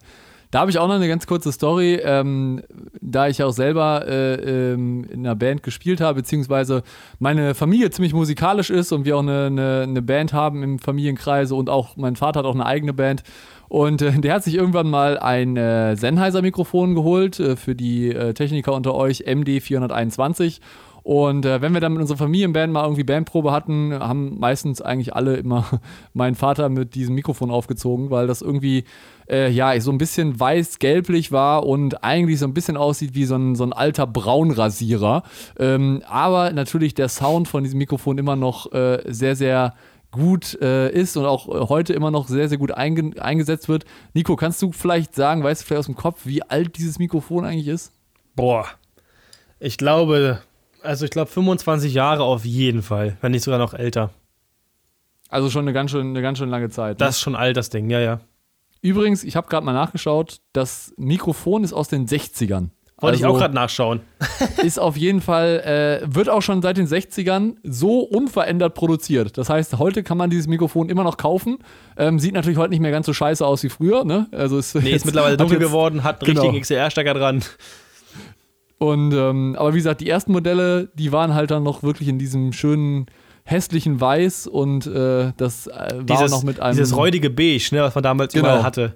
[0.55, 2.63] Da habe ich auch noch eine ganz kurze Story, ähm,
[3.01, 6.85] da ich auch selber äh, ähm, in einer Band gespielt habe, beziehungsweise
[7.19, 11.57] meine Familie ziemlich musikalisch ist und wir auch eine, eine, eine Band haben im Familienkreise
[11.57, 13.25] und auch mein Vater hat auch eine eigene Band.
[13.67, 18.33] Und äh, der hat sich irgendwann mal ein äh, Sennheiser-Mikrofon geholt äh, für die äh,
[18.33, 20.61] Techniker unter euch, MD421.
[21.05, 25.15] Und äh, wenn wir dann mit unserer Familienband mal irgendwie Bandprobe hatten, haben meistens eigentlich
[25.15, 25.67] alle immer
[26.15, 28.85] meinen Vater mit diesem Mikrofon aufgezogen, weil das irgendwie
[29.29, 33.37] äh, ja so ein bisschen weiß-gelblich war und eigentlich so ein bisschen aussieht wie so
[33.37, 35.25] ein, so ein alter Braunrasierer.
[35.59, 39.75] Ähm, aber natürlich der Sound von diesem Mikrofon immer noch äh, sehr, sehr
[40.11, 43.85] gut äh, ist und auch äh, heute immer noch sehr, sehr gut einge eingesetzt wird.
[44.15, 47.45] Nico, kannst du vielleicht sagen, weißt du vielleicht aus dem Kopf, wie alt dieses Mikrofon
[47.45, 47.93] eigentlich ist?
[48.37, 48.65] Boah,
[49.61, 50.41] ich glaube,
[50.85, 54.11] also ich glaube 25 Jahre auf jeden Fall, wenn nicht sogar noch älter.
[55.29, 57.01] Also schon eine ganz schön, eine ganz schön lange Zeit.
[57.01, 57.07] Ne?
[57.07, 58.21] Das ist schon alt, das Ding, ja, ja.
[58.83, 62.69] Übrigens, ich habe gerade mal nachgeschaut, das Mikrofon ist aus den 60ern.
[63.01, 64.01] Wollte also, ich auch gerade nachschauen.
[64.63, 69.37] ist auf jeden Fall, äh, wird auch schon seit den 60ern so unverändert produziert.
[69.37, 71.59] Das heißt, heute kann man dieses Mikrofon immer noch kaufen.
[71.97, 74.05] Ähm, sieht natürlich heute nicht mehr ganz so scheiße aus wie früher.
[74.05, 74.29] Ne?
[74.31, 76.43] Also ist, nee, ist mittlerweile dunkel jetzt, geworden, hat einen genau.
[76.43, 77.43] richtigen XLR-Stecker dran.
[78.79, 82.19] Und ähm, aber wie gesagt, die ersten Modelle, die waren halt dann noch wirklich in
[82.19, 83.07] diesem schönen
[83.45, 87.83] hässlichen Weiß und äh, das äh, war dieses, noch mit einem dieses räudige Beige, ne,
[87.83, 88.47] was man damals genau.
[88.47, 88.95] überall hatte.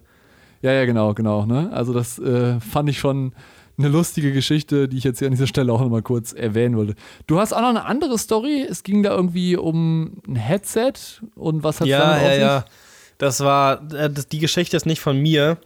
[0.62, 1.46] Ja, ja, genau, genau.
[1.46, 1.70] Ne?
[1.72, 3.32] Also das äh, fand ich schon
[3.78, 6.94] eine lustige Geschichte, die ich jetzt hier an dieser Stelle auch nochmal kurz erwähnen wollte.
[7.26, 8.66] Du hast auch noch eine andere Story.
[8.68, 10.94] Es ging da irgendwie um ein Headset
[11.36, 12.64] und was hat ja, damit ja, auf Ja, ja,
[13.18, 15.58] Das war, äh, das, die Geschichte ist nicht von mir.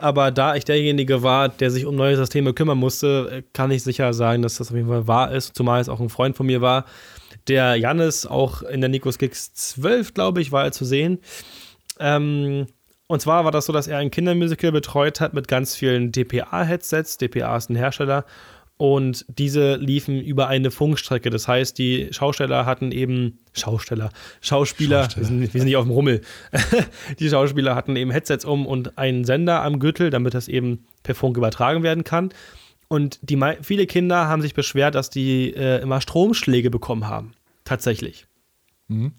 [0.00, 4.12] Aber da ich derjenige war, der sich um neue Systeme kümmern musste, kann ich sicher
[4.14, 5.54] sagen, dass das auf jeden Fall wahr ist.
[5.54, 6.86] Zumal es auch ein Freund von mir war.
[7.48, 11.18] Der Jannis, auch in der Nikos Gigs 12, glaube ich, war er zu sehen.
[11.98, 12.66] Ähm,
[13.08, 17.18] und zwar war das so, dass er ein Kindermusical betreut hat mit ganz vielen DPA-Headsets.
[17.18, 18.24] DPA ist ein Hersteller
[18.80, 21.28] und diese liefen über eine Funkstrecke.
[21.28, 24.08] Das heißt, die Schausteller hatten eben Schausteller,
[24.40, 25.20] Schauspieler, Schausteller.
[25.20, 26.22] Wir, sind, wir, sind, nicht auf dem Rummel.
[27.18, 31.14] die Schauspieler hatten eben Headsets um und einen Sender am Gürtel, damit das eben per
[31.14, 32.30] Funk übertragen werden kann.
[32.88, 37.34] Und die, viele Kinder haben sich beschwert, dass die äh, immer Stromschläge bekommen haben.
[37.64, 38.28] Tatsächlich.
[38.88, 39.12] Mhm.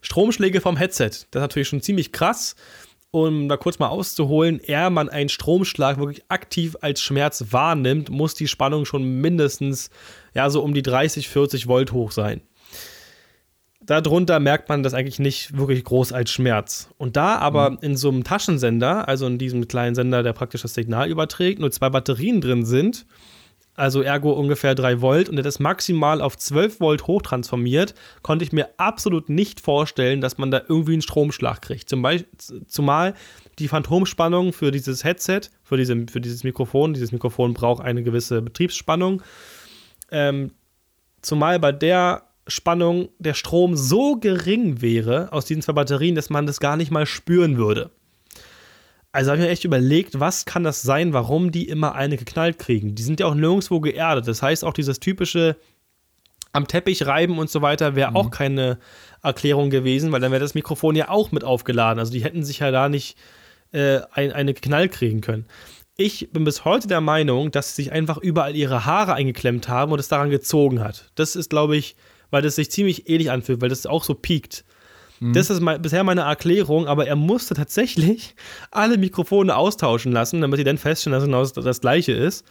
[0.00, 1.08] Stromschläge vom Headset.
[1.08, 2.54] Das ist natürlich schon ziemlich krass
[3.12, 8.34] um da kurz mal auszuholen, ehe man einen Stromschlag wirklich aktiv als Schmerz wahrnimmt, muss
[8.34, 9.90] die Spannung schon mindestens
[10.34, 12.40] ja so um die 30, 40 Volt hoch sein.
[13.84, 16.88] Darunter merkt man das eigentlich nicht wirklich groß als Schmerz.
[16.98, 17.78] Und da aber mhm.
[17.82, 21.70] in so einem Taschensender, also in diesem kleinen Sender, der praktisch das Signal überträgt, nur
[21.70, 23.04] zwei Batterien drin sind,
[23.74, 28.68] also ergo ungefähr 3 Volt, und das maximal auf 12 Volt hochtransformiert, konnte ich mir
[28.76, 31.88] absolut nicht vorstellen, dass man da irgendwie einen Stromschlag kriegt.
[31.88, 32.28] Zum Beispiel,
[32.66, 33.14] zumal
[33.58, 38.42] die Phantomspannung für dieses Headset, für, diese, für dieses Mikrofon, dieses Mikrofon braucht eine gewisse
[38.42, 39.22] Betriebsspannung,
[40.10, 40.52] ähm,
[41.22, 46.46] zumal bei der Spannung der Strom so gering wäre aus diesen zwei Batterien, dass man
[46.46, 47.90] das gar nicht mal spüren würde.
[49.12, 52.58] Also habe ich mir echt überlegt, was kann das sein, warum die immer eine geknallt
[52.58, 52.94] kriegen.
[52.94, 54.26] Die sind ja auch nirgendwo geerdet.
[54.26, 55.56] Das heißt, auch dieses typische
[56.52, 58.16] am Teppich reiben und so weiter wäre mhm.
[58.16, 58.78] auch keine
[59.22, 61.98] Erklärung gewesen, weil dann wäre das Mikrofon ja auch mit aufgeladen.
[61.98, 63.16] Also die hätten sich ja da nicht
[63.72, 65.46] äh, ein, eine Knall kriegen können.
[65.96, 69.92] Ich bin bis heute der Meinung, dass sie sich einfach überall ihre Haare eingeklemmt haben
[69.92, 71.10] und es daran gezogen hat.
[71.14, 71.96] Das ist, glaube ich,
[72.30, 74.64] weil das sich ziemlich ähnlich anfühlt, weil das auch so piekt.
[75.22, 75.34] Mhm.
[75.34, 78.34] Das ist mein, bisher meine Erklärung, aber er musste tatsächlich
[78.72, 82.44] alle Mikrofone austauschen lassen, damit sie dann feststellen, dass es genau das, gleiche ist.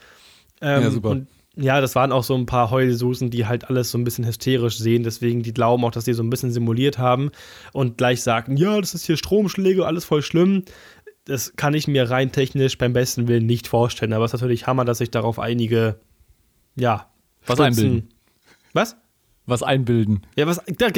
[0.61, 1.09] Ähm, ja, super.
[1.09, 4.25] Und ja, das waren auch so ein paar Heulsusen, die halt alles so ein bisschen
[4.25, 5.03] hysterisch sehen.
[5.03, 7.31] Deswegen, die glauben auch, dass die so ein bisschen simuliert haben
[7.73, 10.63] und gleich sagten, ja, das ist hier Stromschläge, alles voll schlimm.
[11.25, 14.13] Das kann ich mir rein technisch beim besten Willen nicht vorstellen.
[14.13, 15.99] Aber es ist natürlich Hammer, dass sich darauf einige,
[16.77, 17.11] ja,
[17.45, 18.13] was einbilden.
[18.71, 18.95] Was?
[19.45, 20.21] Was einbilden.
[20.35, 20.93] Ja, was, das,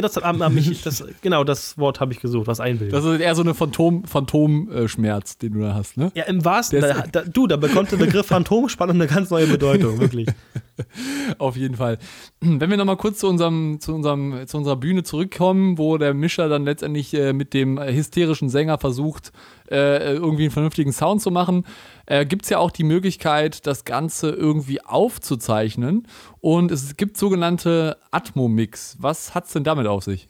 [0.83, 2.93] das, genau, das Wort habe ich gesucht, was einbilden.
[2.93, 6.11] Das ist eher so eine Phantom, Phantomschmerz, den du da hast, ne?
[6.13, 9.99] Ja, im wahrsten, da, da, du, da bekommt der Begriff Phantomspannung eine ganz neue Bedeutung,
[9.99, 10.27] wirklich.
[11.37, 11.97] Auf jeden Fall.
[12.39, 16.49] Wenn wir nochmal kurz zu, unserem, zu, unserem, zu unserer Bühne zurückkommen, wo der Mischer
[16.49, 19.31] dann letztendlich äh, mit dem hysterischen Sänger versucht,
[19.69, 21.65] äh, irgendwie einen vernünftigen Sound zu machen,
[22.05, 26.07] äh, gibt es ja auch die Möglichkeit, das Ganze irgendwie aufzuzeichnen.
[26.39, 28.97] Und es gibt sogenannte Atmo-Mix.
[28.99, 30.29] Was hat es denn damit auf sich?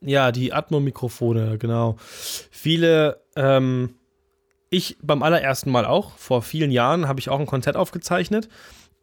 [0.00, 1.96] Ja, die Atmo-Mikrofone, genau.
[1.98, 3.94] Viele, ähm,
[4.70, 8.48] ich beim allerersten Mal auch, vor vielen Jahren, habe ich auch ein Konzert aufgezeichnet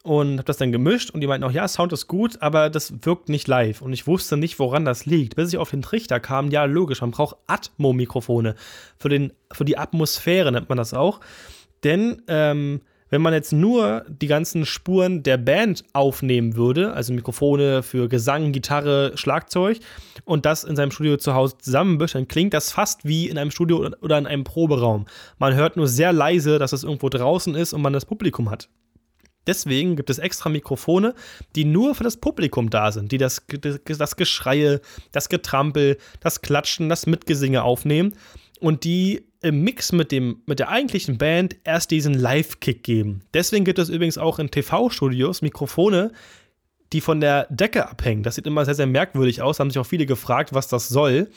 [0.05, 2.93] und habe das dann gemischt und die meinten auch, ja, Sound ist gut, aber das
[3.01, 3.81] wirkt nicht live.
[3.81, 5.35] Und ich wusste nicht, woran das liegt.
[5.35, 8.53] Bis ich auf den Trichter kam, ja, logisch, man braucht Atmo-Mikrofone.
[8.99, 11.21] Für, für die Atmosphäre nennt man das auch.
[11.83, 17.81] Denn ähm, wenn man jetzt nur die ganzen Spuren der Band aufnehmen würde, also Mikrofone
[17.81, 19.79] für Gesang, Gitarre, Schlagzeug,
[20.23, 23.51] und das in seinem Studio zu Hause zusammenbüscht, dann klingt das fast wie in einem
[23.51, 25.05] Studio oder in einem Proberaum.
[25.39, 28.69] Man hört nur sehr leise, dass es irgendwo draußen ist und man das Publikum hat.
[29.47, 31.13] Deswegen gibt es extra Mikrofone,
[31.55, 33.45] die nur für das Publikum da sind, die das,
[33.85, 34.81] das Geschreie,
[35.11, 38.13] das Getrampel, das Klatschen, das Mitgesinge aufnehmen
[38.59, 43.21] und die im Mix mit, dem, mit der eigentlichen Band erst diesen Live-Kick geben.
[43.33, 46.11] Deswegen gibt es übrigens auch in TV-Studios Mikrofone,
[46.91, 48.23] die von der Decke abhängen.
[48.23, 49.59] Das sieht immer sehr, sehr merkwürdig aus.
[49.59, 51.29] Haben sich auch viele gefragt, was das soll.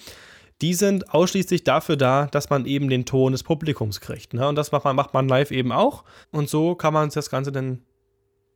[0.63, 4.35] Die sind ausschließlich dafür da, dass man eben den Ton des Publikums kriegt.
[4.35, 4.49] Ne?
[4.49, 6.05] Und das macht man, macht man live eben auch.
[6.31, 7.83] Und so kann man das Ganze dann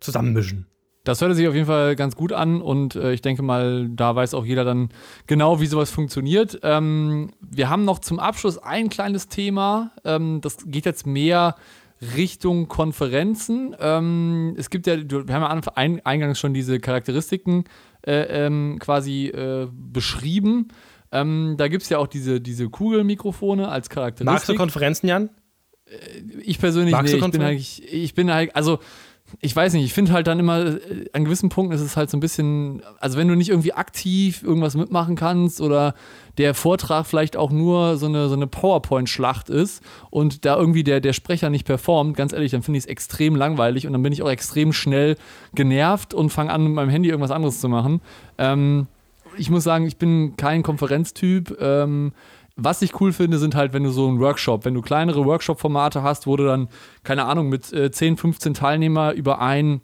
[0.03, 0.66] zusammenmischen.
[1.05, 4.14] Das hört sich auf jeden Fall ganz gut an und äh, ich denke mal, da
[4.14, 4.90] weiß auch jeder dann
[5.26, 6.61] genau, wie sowas funktioniert.
[6.62, 9.90] Ähm, wir haben noch zum Abschluss ein kleines Thema.
[10.05, 11.57] Ähm, das geht jetzt mehr
[12.16, 13.74] Richtung Konferenzen.
[13.80, 17.64] Ähm, es gibt ja, wir haben ja ein, eingangs schon diese Charakteristiken
[18.07, 20.68] äh, ähm, quasi äh, beschrieben.
[21.11, 24.26] Ähm, da gibt es ja auch diese, diese Kugelmikrofone als Charakteristik.
[24.26, 25.30] Magst du Konferenzen, Jan?
[25.86, 25.96] Äh,
[26.42, 28.78] ich persönlich, Magst nee, ich bin eigentlich, ich bin halt, also
[29.40, 32.10] ich weiß nicht, ich finde halt dann immer, äh, an gewissen Punkten ist es halt
[32.10, 35.94] so ein bisschen, also wenn du nicht irgendwie aktiv irgendwas mitmachen kannst oder
[36.38, 41.00] der Vortrag vielleicht auch nur so eine, so eine PowerPoint-Schlacht ist und da irgendwie der,
[41.00, 44.12] der Sprecher nicht performt, ganz ehrlich, dann finde ich es extrem langweilig und dann bin
[44.12, 45.16] ich auch extrem schnell
[45.54, 48.00] genervt und fange an, mit meinem Handy irgendwas anderes zu machen.
[48.38, 48.86] Ähm,
[49.36, 51.56] ich muss sagen, ich bin kein Konferenztyp.
[51.60, 52.12] Ähm,
[52.64, 56.02] was ich cool finde, sind halt, wenn du so einen Workshop, wenn du kleinere Workshop-Formate
[56.02, 56.68] hast, wo du dann,
[57.02, 59.80] keine Ahnung, mit äh, 10, 15 Teilnehmer über ein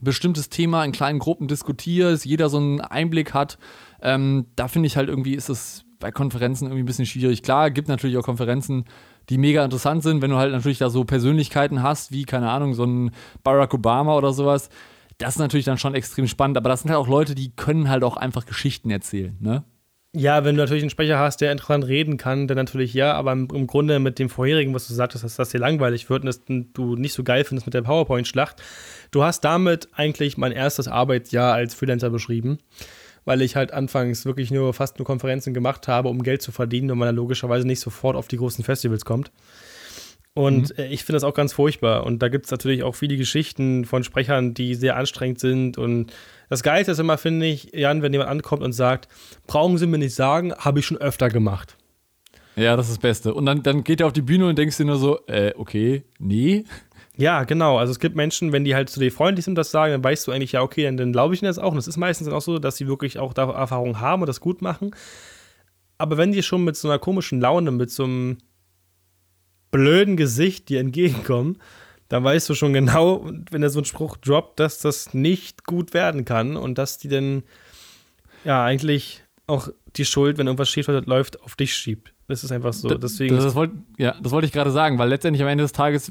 [0.00, 3.58] bestimmtes Thema in kleinen Gruppen diskutierst, jeder so einen Einblick hat.
[4.02, 7.42] Ähm, da finde ich halt irgendwie, ist es bei Konferenzen irgendwie ein bisschen schwierig.
[7.42, 8.84] Klar, gibt natürlich auch Konferenzen,
[9.30, 12.74] die mega interessant sind, wenn du halt natürlich da so Persönlichkeiten hast, wie, keine Ahnung,
[12.74, 13.10] so ein
[13.42, 14.68] Barack Obama oder sowas.
[15.18, 17.88] Das ist natürlich dann schon extrem spannend, aber das sind halt auch Leute, die können
[17.88, 19.64] halt auch einfach Geschichten erzählen, ne?
[20.16, 23.32] Ja, wenn du natürlich einen Sprecher hast, der interessant reden kann, dann natürlich ja, aber
[23.32, 26.26] im, im Grunde mit dem vorherigen, was du sagtest, dass das dir langweilig wird und
[26.26, 28.62] dass du nicht so geil findest mit der PowerPoint-Schlacht.
[29.10, 32.58] Du hast damit eigentlich mein erstes Arbeitsjahr als Freelancer beschrieben,
[33.24, 36.92] weil ich halt anfangs wirklich nur fast nur Konferenzen gemacht habe, um Geld zu verdienen
[36.92, 39.32] und man dann logischerweise nicht sofort auf die großen Festivals kommt.
[40.34, 40.84] Und mhm.
[40.84, 42.04] Äh, ich finde das auch ganz furchtbar.
[42.04, 45.78] Und da gibt es natürlich auch viele Geschichten von Sprechern, die sehr anstrengend sind.
[45.78, 46.12] Und
[46.48, 49.08] das Geilste ist immer, finde ich, Jan, wenn jemand ankommt und sagt,
[49.46, 51.76] brauchen Sie mir nicht sagen, habe ich schon öfter gemacht.
[52.56, 53.34] Ja, das ist das Beste.
[53.34, 56.04] Und dann, dann geht er auf die Bühne und denkst dir nur so, äh, okay,
[56.18, 56.64] nee.
[57.16, 57.78] Ja, genau.
[57.78, 60.26] Also es gibt Menschen, wenn die halt zu dir freundlich sind das sagen, dann weißt
[60.26, 61.72] du eigentlich, ja, okay, dann, dann glaube ich ihnen das auch.
[61.72, 64.40] Und es ist meistens auch so, dass sie wirklich auch da Erfahrung haben und das
[64.40, 64.94] gut machen.
[65.96, 68.38] Aber wenn die schon mit so einer komischen Laune, mit so einem
[69.74, 71.58] blöden Gesicht dir entgegenkommen,
[72.08, 75.94] dann weißt du schon genau, wenn er so einen Spruch droppt, dass das nicht gut
[75.94, 77.42] werden kann und dass die dann
[78.44, 82.13] ja eigentlich auch die Schuld, wenn irgendwas schief läuft, auf dich schiebt.
[82.26, 82.88] Das ist einfach so.
[82.88, 85.72] Deswegen das, das wollt, ja, das wollte ich gerade sagen, weil letztendlich am Ende des
[85.72, 86.10] Tages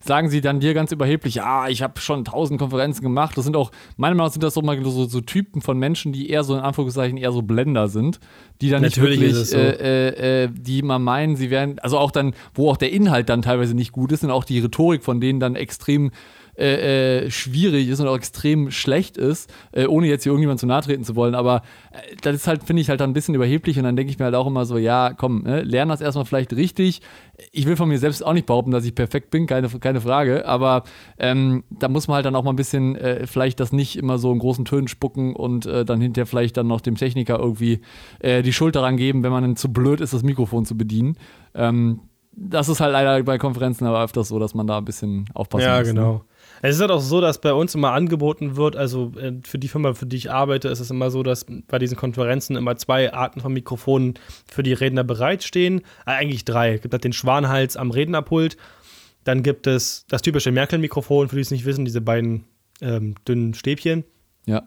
[0.00, 3.36] sagen sie dann dir ganz überheblich, ja, ich habe schon tausend Konferenzen gemacht.
[3.36, 6.12] Das sind auch, meiner Meinung nach sind das so mal so, so, Typen von Menschen,
[6.12, 8.20] die eher so in Anführungszeichen eher so Blender sind,
[8.62, 9.56] die dann Natürlich nicht wirklich, so.
[9.56, 13.28] äh, äh, äh, die mal meinen, sie wären, also auch dann, wo auch der Inhalt
[13.28, 16.10] dann teilweise nicht gut ist und auch die Rhetorik von denen dann extrem
[16.56, 20.66] äh, äh, schwierig ist und auch extrem schlecht ist, äh, ohne jetzt hier irgendjemand zu
[20.66, 21.34] nahe treten zu wollen.
[21.34, 24.10] Aber äh, das ist halt, finde ich, halt dann ein bisschen überheblich und dann denke
[24.10, 27.00] ich mir halt auch immer so, ja, komm, ne, lern das erstmal vielleicht richtig.
[27.50, 30.46] Ich will von mir selbst auch nicht behaupten, dass ich perfekt bin, keine, keine Frage,
[30.46, 30.84] aber
[31.18, 34.18] ähm, da muss man halt dann auch mal ein bisschen äh, vielleicht das nicht immer
[34.18, 37.80] so in großen Tönen spucken und äh, dann hinterher vielleicht dann noch dem Techniker irgendwie
[38.22, 41.16] die Schuld daran geben, wenn man dann zu blöd ist, das Mikrofon zu bedienen.
[41.54, 42.00] Ähm,
[42.36, 45.64] das ist halt leider bei Konferenzen aber öfters so, dass man da ein bisschen aufpassen
[45.64, 45.88] ja, muss.
[45.88, 46.00] Ja, ne?
[46.00, 46.12] genau.
[46.14, 46.20] Ne?
[46.66, 49.68] Es ist halt auch so, dass bei uns immer angeboten wird, also äh, für die
[49.68, 53.12] Firma, für die ich arbeite, ist es immer so, dass bei diesen Konferenzen immer zwei
[53.12, 54.14] Arten von Mikrofonen
[54.50, 55.80] für die Redner bereitstehen.
[56.06, 56.76] Äh, eigentlich drei.
[56.76, 58.56] Es gibt halt den Schwanhals am Rednerpult.
[59.24, 62.44] Dann gibt es das typische Merkel-Mikrofon, für die es nicht wissen, diese beiden
[62.80, 64.04] ähm, dünnen Stäbchen.
[64.46, 64.62] Ja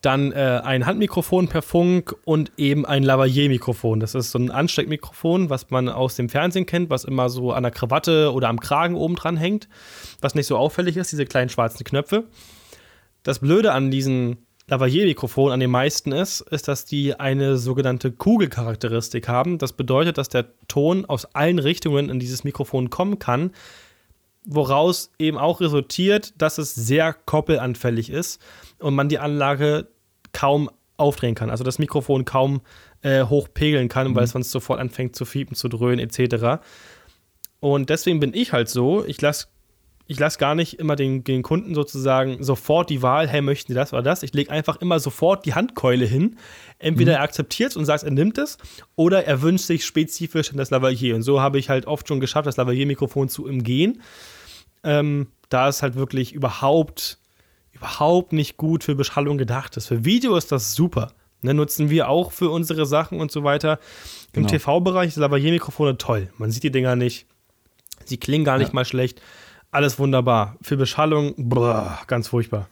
[0.00, 4.00] dann äh, ein Handmikrofon per Funk und eben ein Lavalier-Mikrofon.
[4.00, 7.62] Das ist so ein Ansteckmikrofon, was man aus dem Fernsehen kennt, was immer so an
[7.62, 9.68] der Krawatte oder am Kragen oben dran hängt,
[10.20, 12.24] was nicht so auffällig ist, diese kleinen schwarzen Knöpfe.
[13.22, 19.28] Das Blöde an diesen Lavalier-Mikrofonen an den meisten ist, ist, dass die eine sogenannte Kugelcharakteristik
[19.28, 19.58] haben.
[19.58, 23.50] Das bedeutet, dass der Ton aus allen Richtungen in dieses Mikrofon kommen kann,
[24.44, 28.40] woraus eben auch resultiert, dass es sehr koppelanfällig ist
[28.80, 29.88] und man die Anlage
[30.32, 31.50] kaum aufdrehen kann.
[31.50, 32.60] Also das Mikrofon kaum
[33.02, 34.14] äh, hochpegeln kann, mhm.
[34.14, 36.62] weil es sonst sofort anfängt zu fiepen, zu dröhnen etc.
[37.60, 39.46] Und deswegen bin ich halt so, ich lasse
[40.10, 43.76] ich lass gar nicht immer den, den Kunden sozusagen sofort die Wahl, hey, möchten Sie
[43.76, 44.24] das oder das?
[44.24, 46.36] Ich lege einfach immer sofort die Handkeule hin.
[46.80, 47.18] Entweder mhm.
[47.18, 48.58] er akzeptiert es und sagt, er nimmt es,
[48.96, 51.14] oder er wünscht sich spezifisch das Lavalier.
[51.14, 54.02] Und so habe ich halt oft schon geschafft, das Lavalier-Mikrofon zu umgehen.
[54.82, 57.19] Ähm, da es halt wirklich überhaupt
[57.80, 59.86] überhaupt nicht gut für Beschallung gedacht ist.
[59.86, 61.12] Für Video ist das super.
[61.42, 63.78] Ne, nutzen wir auch für unsere Sachen und so weiter.
[64.34, 64.48] Im genau.
[64.48, 66.28] TV-Bereich sind aber hier Mikrofone toll.
[66.36, 67.26] Man sieht die Dinger nicht.
[68.04, 68.74] Sie klingen gar nicht ja.
[68.74, 69.22] mal schlecht.
[69.70, 70.56] Alles wunderbar.
[70.60, 72.68] Für Beschallung, boah, ganz furchtbar.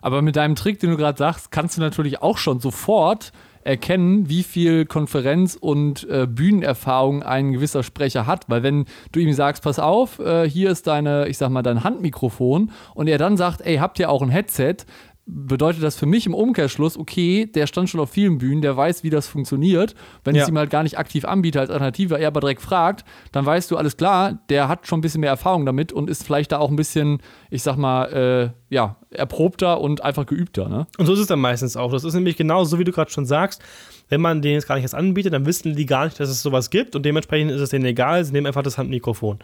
[0.00, 3.32] Aber mit deinem Trick, den du gerade sagst, kannst du natürlich auch schon sofort
[3.64, 8.44] erkennen, wie viel Konferenz- und äh, Bühnenerfahrung ein gewisser Sprecher hat.
[8.48, 11.84] Weil wenn du ihm sagst, pass auf, äh, hier ist deine, ich sag mal, dein
[11.84, 14.76] Handmikrofon und er dann sagt, ey, habt ihr auch ein Headset?
[15.24, 19.04] Bedeutet das für mich im Umkehrschluss, okay, der stand schon auf vielen Bühnen, der weiß,
[19.04, 19.94] wie das funktioniert.
[20.24, 20.42] Wenn ja.
[20.42, 23.70] es ihm halt gar nicht aktiv anbietet als Alternative, er aber direkt fragt, dann weißt
[23.70, 26.58] du, alles klar, der hat schon ein bisschen mehr Erfahrung damit und ist vielleicht da
[26.58, 27.18] auch ein bisschen,
[27.50, 30.68] ich sag mal, äh, ja, erprobter und einfach geübter.
[30.68, 30.86] Ne?
[30.98, 31.92] Und so ist es dann meistens auch.
[31.92, 33.62] Das ist nämlich genau so, wie du gerade schon sagst.
[34.08, 36.70] Wenn man denen jetzt gar nicht anbietet, dann wissen die gar nicht, dass es sowas
[36.70, 39.38] gibt und dementsprechend ist es denen egal, sie nehmen einfach das Handmikrofon.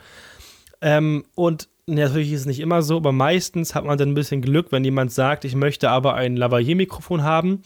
[0.81, 4.43] Ähm, und natürlich ist es nicht immer so, aber meistens hat man dann ein bisschen
[4.43, 7.63] Glück, wenn jemand sagt, ich möchte aber ein Lavalier-Mikrofon haben,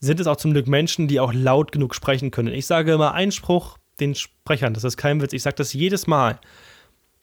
[0.00, 2.54] sind es auch zum Glück Menschen, die auch laut genug sprechen können.
[2.54, 6.38] Ich sage immer Einspruch den Sprechern, das ist kein Witz, ich sage das jedes Mal.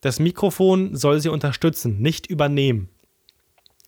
[0.02, 2.90] Das Mikrofon soll sie unterstützen, nicht übernehmen.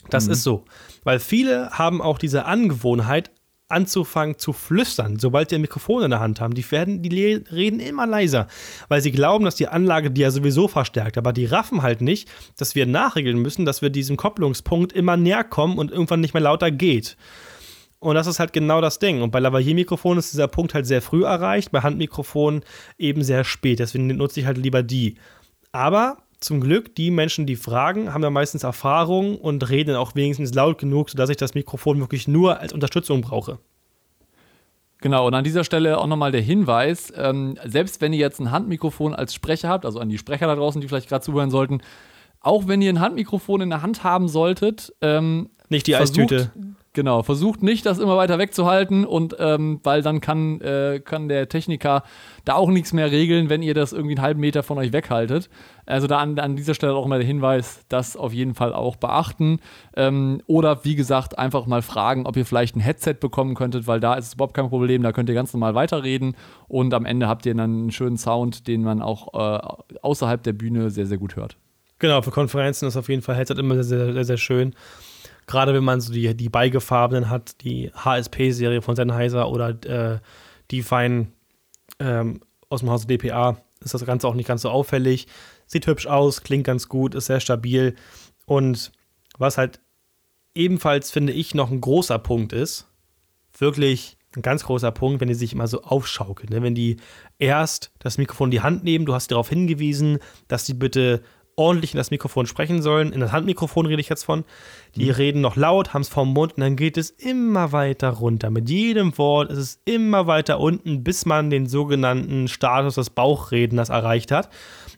[0.09, 0.33] Das mhm.
[0.33, 0.65] ist so.
[1.03, 3.31] Weil viele haben auch diese Angewohnheit,
[3.67, 6.53] anzufangen zu flüstern, sobald die ein Mikrofon in der Hand haben.
[6.53, 8.47] Die, werden, die reden immer leiser,
[8.89, 11.17] weil sie glauben, dass die Anlage die ja sowieso verstärkt.
[11.17, 15.43] Aber die raffen halt nicht, dass wir nachregeln müssen, dass wir diesem Kopplungspunkt immer näher
[15.43, 17.17] kommen und irgendwann nicht mehr lauter geht.
[17.99, 19.23] Und das ist halt genau das Ding.
[19.23, 22.63] Und bei Lavalier-Mikrofonen ist dieser Punkt halt sehr früh erreicht, bei Handmikrofonen
[22.99, 23.79] eben sehr spät.
[23.79, 25.15] Deswegen nutze ich halt lieber die.
[25.71, 30.53] Aber zum Glück, die Menschen, die fragen, haben ja meistens Erfahrung und reden auch wenigstens
[30.53, 33.59] laut genug, sodass ich das Mikrofon wirklich nur als Unterstützung brauche.
[34.99, 38.51] Genau, und an dieser Stelle auch nochmal der Hinweis, ähm, selbst wenn ihr jetzt ein
[38.51, 41.81] Handmikrofon als Sprecher habt, also an die Sprecher da draußen, die vielleicht gerade zuhören sollten,
[42.39, 46.51] auch wenn ihr ein Handmikrofon in der Hand haben solltet, ähm, nicht die versucht, Eistüte.
[46.95, 51.49] Genau, versucht nicht, das immer weiter wegzuhalten und ähm, weil dann kann, äh, kann der
[51.49, 52.03] Techniker
[52.45, 55.49] da auch nichts mehr regeln, wenn ihr das irgendwie einen halben Meter von euch weghaltet.
[55.85, 58.95] Also da an, an dieser Stelle auch mal der Hinweis, das auf jeden Fall auch
[58.95, 59.59] beachten.
[59.97, 63.99] Ähm, oder wie gesagt, einfach mal fragen, ob ihr vielleicht ein Headset bekommen könntet, weil
[63.99, 66.37] da ist es überhaupt kein Problem, da könnt ihr ganz normal weiterreden
[66.69, 70.53] und am Ende habt ihr dann einen schönen Sound, den man auch äh, außerhalb der
[70.53, 71.57] Bühne sehr, sehr gut hört.
[71.99, 74.73] Genau, für Konferenzen ist auf jeden Fall Headset immer sehr, sehr, sehr schön.
[75.47, 80.19] Gerade wenn man so die, die beigefarbenen hat, die HSP-Serie von Sennheiser oder äh,
[80.71, 81.33] die feinen
[81.99, 85.27] ähm, aus dem Haus DPA, ist das Ganze auch nicht ganz so auffällig.
[85.67, 87.95] Sieht hübsch aus, klingt ganz gut, ist sehr stabil.
[88.45, 88.91] Und
[89.37, 89.79] was halt
[90.55, 92.87] ebenfalls, finde ich, noch ein großer Punkt ist,
[93.57, 96.49] wirklich ein ganz großer Punkt, wenn die sich immer so aufschaukeln.
[96.49, 96.61] Ne?
[96.61, 96.97] Wenn die
[97.39, 101.21] erst das Mikrofon in die Hand nehmen, du hast darauf hingewiesen, dass die bitte
[101.55, 103.13] ordentlich in das Mikrofon sprechen sollen.
[103.13, 104.43] In das Handmikrofon rede ich jetzt von.
[104.95, 105.11] Die mhm.
[105.11, 108.49] reden noch laut, haben es vorm Mund und dann geht es immer weiter runter.
[108.49, 113.89] Mit jedem Wort ist es immer weiter unten, bis man den sogenannten Status des Bauchredners
[113.89, 114.49] erreicht hat.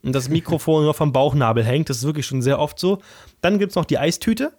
[0.02, 1.90] Und das Mikrofon nur vom Bauchnabel hängt.
[1.90, 3.00] Das ist wirklich schon sehr oft so.
[3.42, 4.52] Dann gibt es noch die Eistüte.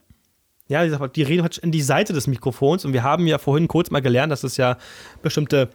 [0.69, 2.85] Ja, die reden in die Seite des Mikrofons.
[2.85, 4.77] Und wir haben ja vorhin kurz mal gelernt, dass es ja
[5.23, 5.71] bestimmte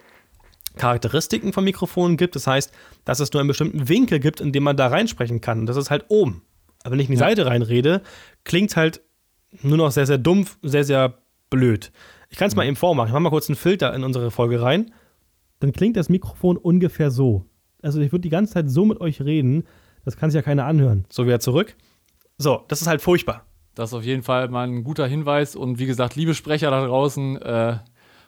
[0.76, 2.36] Charakteristiken von Mikrofonen gibt.
[2.36, 2.71] Das heißt,
[3.05, 5.61] dass es nur einen bestimmten Winkel gibt, in dem man da reinsprechen kann.
[5.61, 6.43] Und das ist halt oben.
[6.84, 7.28] Aber wenn ich in die ja.
[7.28, 8.01] Seite reinrede,
[8.43, 9.01] klingt halt
[9.61, 11.17] nur noch sehr, sehr dumpf, sehr, sehr
[11.49, 11.91] blöd.
[12.30, 12.57] Ich kann es mhm.
[12.57, 13.07] mal eben vormachen.
[13.07, 14.91] Ich mache mal kurz einen Filter in unsere Folge rein.
[15.59, 17.45] Dann klingt das Mikrofon ungefähr so.
[17.82, 19.65] Also ich würde die ganze Zeit so mit euch reden,
[20.05, 21.05] das kann sich ja keiner anhören.
[21.09, 21.76] So wieder zurück.
[22.38, 23.45] So, das ist halt furchtbar.
[23.76, 25.55] Das ist auf jeden Fall mal ein guter Hinweis.
[25.55, 27.78] Und wie gesagt, liebe Sprecher da draußen, äh,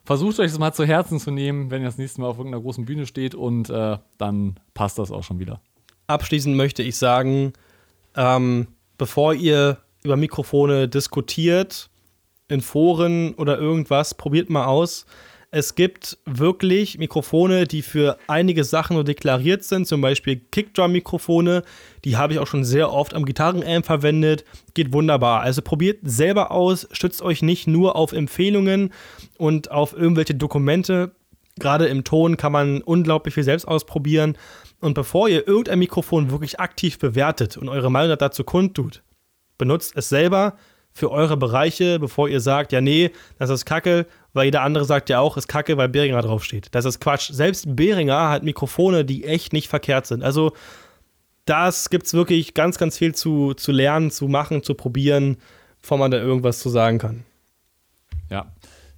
[0.06, 2.62] versucht euch das mal zu Herzen zu nehmen, wenn ihr das nächste Mal auf irgendeiner
[2.62, 5.60] großen Bühne steht und äh, dann passt das auch schon wieder.
[6.08, 7.54] Abschließend möchte ich sagen,
[8.16, 11.90] ähm, bevor ihr über Mikrofone diskutiert,
[12.48, 15.06] in Foren oder irgendwas, probiert mal aus,
[15.56, 21.64] es gibt wirklich Mikrofone, die für einige Sachen nur deklariert sind, zum Beispiel Kickdrum-Mikrofone.
[22.04, 24.44] Die habe ich auch schon sehr oft am Gitarrenamp verwendet.
[24.74, 25.40] Geht wunderbar.
[25.40, 28.92] Also probiert selber aus, stützt euch nicht nur auf Empfehlungen
[29.38, 31.16] und auf irgendwelche Dokumente.
[31.58, 34.38] Gerade im Ton kann man unglaublich viel selbst ausprobieren.
[34.82, 39.04] Und bevor ihr irgendein Mikrofon wirklich aktiv bewertet und eure Meinung dazu kundtut,
[39.58, 40.58] benutzt es selber
[40.96, 45.10] für eure Bereiche, bevor ihr sagt, ja, nee, das ist Kacke weil jeder andere sagt
[45.10, 46.68] ja auch, ist kacke, weil Behringer draufsteht.
[46.72, 47.32] Das ist Quatsch.
[47.32, 50.24] Selbst Behringer hat Mikrofone, die echt nicht verkehrt sind.
[50.24, 50.52] Also,
[51.46, 55.38] das gibt es wirklich ganz, ganz viel zu, zu lernen, zu machen, zu probieren,
[55.82, 57.24] bevor man da irgendwas zu sagen kann.
[58.30, 58.52] Ja,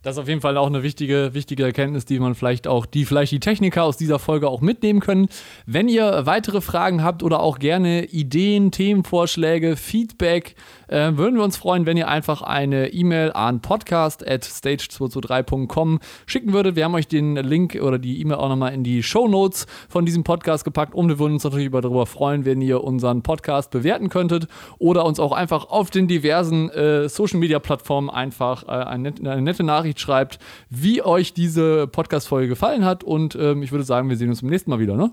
[0.08, 3.04] das ist auf jeden Fall auch eine wichtige, wichtige Erkenntnis, die man vielleicht auch, die
[3.04, 5.28] vielleicht die Techniker aus dieser Folge auch mitnehmen können.
[5.66, 10.56] Wenn ihr weitere Fragen habt oder auch gerne Ideen, Themenvorschläge, Feedback,
[10.88, 16.78] äh, würden wir uns freuen, wenn ihr einfach eine E-Mail an podcast@stage223.com schicken würdet.
[16.78, 20.06] Wir haben euch den Link oder die E-Mail auch nochmal in die Show Notes von
[20.06, 24.08] diesem Podcast gepackt und wir würden uns natürlich darüber freuen, wenn ihr unseren Podcast bewerten
[24.08, 24.48] könntet
[24.80, 29.42] oder uns auch einfach auf den diversen äh, Social Media Plattformen einfach äh, eine, eine
[29.42, 30.40] nette Nachricht Nachricht schreibt,
[30.70, 33.04] wie euch diese Podcast-Folge gefallen hat.
[33.04, 35.12] Und ähm, ich würde sagen, wir sehen uns beim nächsten Mal wieder, ne?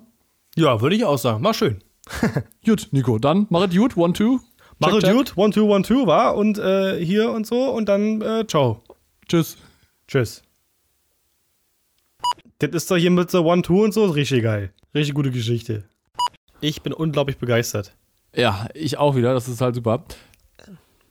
[0.56, 1.42] Ja, würde ich auch sagen.
[1.42, 1.82] Mach schön.
[2.64, 4.40] gut, Nico, dann mach es gut, one, two.
[4.78, 6.36] Mach es gut, one, two, one, two, war.
[6.36, 8.82] Und äh, hier und so und dann äh, ciao.
[9.28, 9.56] Tschüss.
[10.06, 10.42] Tschüss.
[12.58, 14.72] Das ist doch hier mit so One, Two und so richtig geil.
[14.94, 15.84] Richtig gute Geschichte.
[16.60, 17.92] Ich bin unglaublich begeistert.
[18.34, 19.34] Ja, ich auch wieder.
[19.34, 20.04] Das ist halt super.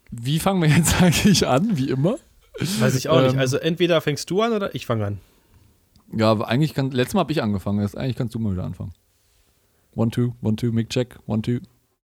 [0.10, 1.78] Wie fangen wir jetzt eigentlich an?
[1.78, 2.18] Wie immer?
[2.60, 3.38] Weiß ich auch ähm, nicht.
[3.38, 5.20] Also entweder fängst du an oder ich fange an.
[6.16, 7.82] Ja, aber eigentlich kann, letztes Mal habe ich angefangen.
[7.82, 8.94] Jetzt, eigentlich kannst du mal wieder anfangen.
[9.96, 11.60] One, two, one, two, make check, one, two.